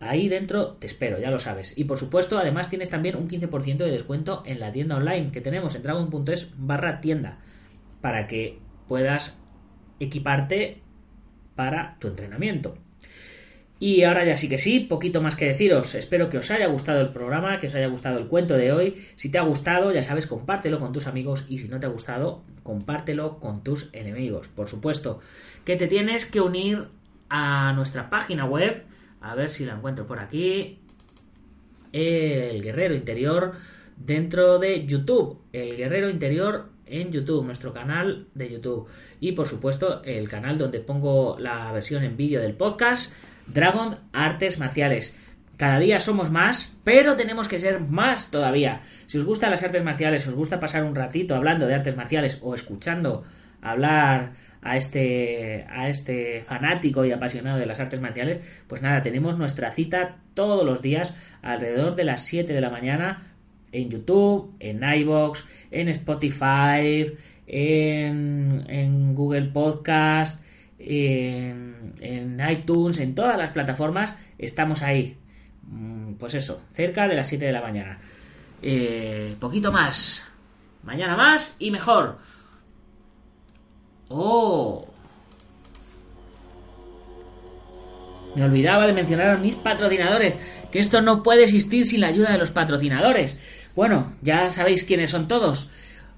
ahí 0.00 0.28
dentro 0.28 0.72
te 0.74 0.86
espero, 0.86 1.18
ya 1.20 1.30
lo 1.30 1.38
sabes. 1.38 1.76
Y 1.76 1.84
por 1.84 1.98
supuesto, 1.98 2.38
además 2.38 2.70
tienes 2.70 2.90
también 2.90 3.16
un 3.16 3.28
15% 3.28 3.76
de 3.76 3.90
descuento 3.90 4.42
en 4.46 4.60
la 4.60 4.72
tienda 4.72 4.96
online 4.96 5.30
que 5.30 5.40
tenemos 5.40 5.74
en 5.74 5.82
dragon.es 5.82 6.50
barra 6.56 7.00
tienda 7.00 7.38
para 8.00 8.26
que 8.26 8.58
puedas 8.88 9.38
equiparte 10.00 10.82
para 11.54 11.96
tu 12.00 12.08
entrenamiento. 12.08 12.78
Y 13.82 14.02
ahora 14.02 14.26
ya 14.26 14.36
sí 14.36 14.50
que 14.50 14.58
sí, 14.58 14.80
poquito 14.80 15.22
más 15.22 15.36
que 15.36 15.46
deciros. 15.46 15.94
Espero 15.94 16.28
que 16.28 16.36
os 16.36 16.50
haya 16.50 16.66
gustado 16.66 17.00
el 17.00 17.12
programa, 17.12 17.58
que 17.58 17.68
os 17.68 17.74
haya 17.74 17.86
gustado 17.86 18.18
el 18.18 18.26
cuento 18.26 18.58
de 18.58 18.72
hoy. 18.72 19.02
Si 19.16 19.30
te 19.30 19.38
ha 19.38 19.42
gustado, 19.42 19.90
ya 19.90 20.02
sabes, 20.02 20.26
compártelo 20.26 20.78
con 20.78 20.92
tus 20.92 21.06
amigos 21.06 21.46
y 21.48 21.56
si 21.58 21.68
no 21.68 21.80
te 21.80 21.86
ha 21.86 21.88
gustado, 21.88 22.44
compártelo 22.62 23.38
con 23.40 23.64
tus 23.64 23.88
enemigos. 23.94 24.48
Por 24.48 24.68
supuesto, 24.68 25.20
que 25.64 25.76
te 25.76 25.86
tienes 25.86 26.26
que 26.26 26.42
unir 26.42 26.88
a 27.30 27.72
nuestra 27.72 28.10
página 28.10 28.44
web. 28.44 28.84
A 29.20 29.34
ver 29.34 29.50
si 29.50 29.64
la 29.64 29.74
encuentro 29.74 30.06
por 30.06 30.18
aquí. 30.18 30.80
El 31.92 32.62
Guerrero 32.62 32.94
Interior 32.94 33.54
dentro 33.96 34.58
de 34.58 34.86
YouTube. 34.86 35.40
El 35.52 35.76
Guerrero 35.76 36.08
Interior 36.08 36.70
en 36.86 37.12
YouTube, 37.12 37.44
nuestro 37.44 37.72
canal 37.72 38.26
de 38.34 38.50
YouTube. 38.50 38.88
Y 39.20 39.32
por 39.32 39.46
supuesto, 39.46 40.02
el 40.04 40.28
canal 40.28 40.58
donde 40.58 40.80
pongo 40.80 41.38
la 41.38 41.72
versión 41.72 42.02
en 42.04 42.16
vídeo 42.16 42.40
del 42.40 42.54
podcast 42.54 43.12
Dragon 43.46 43.96
Artes 44.12 44.58
Marciales. 44.58 45.16
Cada 45.56 45.78
día 45.78 46.00
somos 46.00 46.30
más, 46.30 46.74
pero 46.84 47.16
tenemos 47.16 47.46
que 47.46 47.60
ser 47.60 47.80
más 47.80 48.30
todavía. 48.30 48.80
Si 49.06 49.18
os 49.18 49.24
gustan 49.24 49.50
las 49.50 49.62
artes 49.62 49.84
marciales, 49.84 50.26
os 50.26 50.34
gusta 50.34 50.58
pasar 50.58 50.84
un 50.84 50.94
ratito 50.94 51.34
hablando 51.34 51.66
de 51.66 51.74
artes 51.74 51.96
marciales 51.96 52.38
o 52.40 52.54
escuchando 52.54 53.24
hablar 53.60 54.32
a 54.62 54.76
este, 54.76 55.66
a 55.70 55.88
este 55.88 56.42
fanático 56.42 57.04
y 57.04 57.12
apasionado 57.12 57.58
de 57.58 57.66
las 57.66 57.80
artes 57.80 58.00
marciales, 58.00 58.40
pues 58.66 58.82
nada, 58.82 59.02
tenemos 59.02 59.38
nuestra 59.38 59.70
cita 59.70 60.18
todos 60.34 60.64
los 60.64 60.82
días 60.82 61.14
alrededor 61.42 61.96
de 61.96 62.04
las 62.04 62.24
7 62.24 62.52
de 62.52 62.60
la 62.60 62.70
mañana 62.70 63.30
en 63.72 63.90
YouTube, 63.90 64.54
en 64.60 64.82
iBox, 64.82 65.46
en 65.70 65.88
Spotify, 65.88 67.14
en, 67.46 68.64
en 68.68 69.14
Google 69.14 69.50
Podcast, 69.50 70.42
en, 70.78 72.40
iTunes, 72.50 72.98
en 72.98 73.14
todas 73.14 73.36
las 73.36 73.50
plataformas, 73.50 74.14
estamos 74.38 74.82
ahí. 74.82 75.16
Mm, 75.64 76.14
pues 76.14 76.34
eso, 76.34 76.62
cerca 76.72 77.06
de 77.06 77.14
las 77.14 77.28
7 77.28 77.44
de 77.44 77.52
la 77.52 77.62
mañana. 77.62 77.98
Eh, 78.62 79.36
poquito 79.38 79.70
más. 79.70 80.26
Mañana 80.82 81.16
más 81.16 81.56
y 81.58 81.70
mejor. 81.70 82.18
Oh. 84.10 84.86
Me 88.34 88.44
olvidaba 88.44 88.86
de 88.86 88.92
mencionar 88.92 89.30
a 89.30 89.36
mis 89.36 89.54
patrocinadores, 89.54 90.34
que 90.70 90.80
esto 90.80 91.00
no 91.00 91.22
puede 91.22 91.44
existir 91.44 91.86
sin 91.86 92.00
la 92.00 92.08
ayuda 92.08 92.32
de 92.32 92.38
los 92.38 92.50
patrocinadores. 92.50 93.38
Bueno, 93.76 94.12
ya 94.20 94.52
sabéis 94.52 94.84
quiénes 94.84 95.10
son 95.10 95.28
todos. 95.28 95.70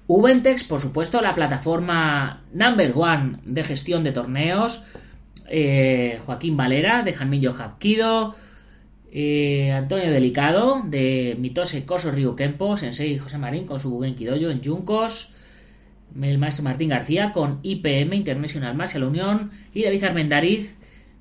Ubentex, 0.07 0.63
por 0.63 0.79
supuesto, 0.79 1.21
la 1.21 1.35
plataforma 1.35 2.41
number 2.51 2.93
one 2.95 3.37
de 3.45 3.63
gestión 3.63 4.03
de 4.03 4.11
torneos. 4.11 4.81
Eh, 5.47 6.19
Joaquín 6.25 6.57
Valera, 6.57 7.03
de 7.03 7.13
Jamillo 7.13 7.53
Japquido. 7.53 8.35
Eh, 9.11 9.71
Antonio 9.71 10.09
Delicado, 10.09 10.81
de 10.83 11.35
Mitose 11.39 11.85
Coso 11.85 12.11
Río 12.11 12.35
Kempo. 12.35 12.75
Sensei 12.75 13.17
José 13.19 13.37
Marín 13.37 13.67
con 13.67 13.79
su 13.79 13.99
Genkidoyo 13.99 14.49
en 14.49 14.63
Juncos. 14.63 15.32
El 16.21 16.37
maestro 16.37 16.63
Martín 16.63 16.89
García 16.89 17.31
con 17.31 17.59
IPM, 17.63 18.13
International 18.13 18.75
Martial 18.75 19.03
Unión. 19.03 19.51
Y 19.73 19.83
David 19.83 20.03
Armendariz, 20.03 20.75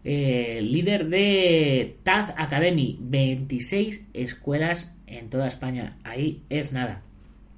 eh, 0.05 0.61
líder 0.63 1.09
de 1.09 1.97
Taz 2.03 2.35
Academy. 2.37 2.99
26 3.01 4.07
escuelas 4.13 4.93
en 5.07 5.31
toda 5.31 5.49
España. 5.49 5.97
Ahí 6.05 6.43
es 6.51 6.73
nada. 6.73 7.03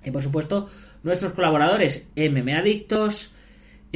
Y 0.05 0.11
por 0.11 0.23
supuesto, 0.23 0.69
nuestros 1.03 1.33
colaboradores 1.33 2.09
MMA 2.17 2.59
Adictos, 2.59 3.35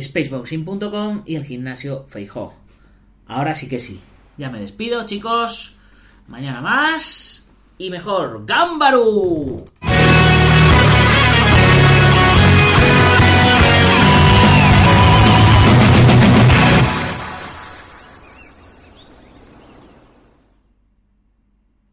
Spaceboxing.com 0.01 1.23
y 1.27 1.37
el 1.37 1.45
gimnasio 1.45 2.07
Feijó. 2.09 2.55
Ahora 3.27 3.55
sí 3.55 3.69
que 3.69 3.79
sí. 3.79 4.01
Ya 4.37 4.51
me 4.51 4.61
despido, 4.61 5.05
chicos. 5.05 5.77
Mañana 6.29 6.61
más 6.61 7.49
y 7.77 7.91
mejor. 7.91 8.45
¡Gámbaru! 8.47 9.65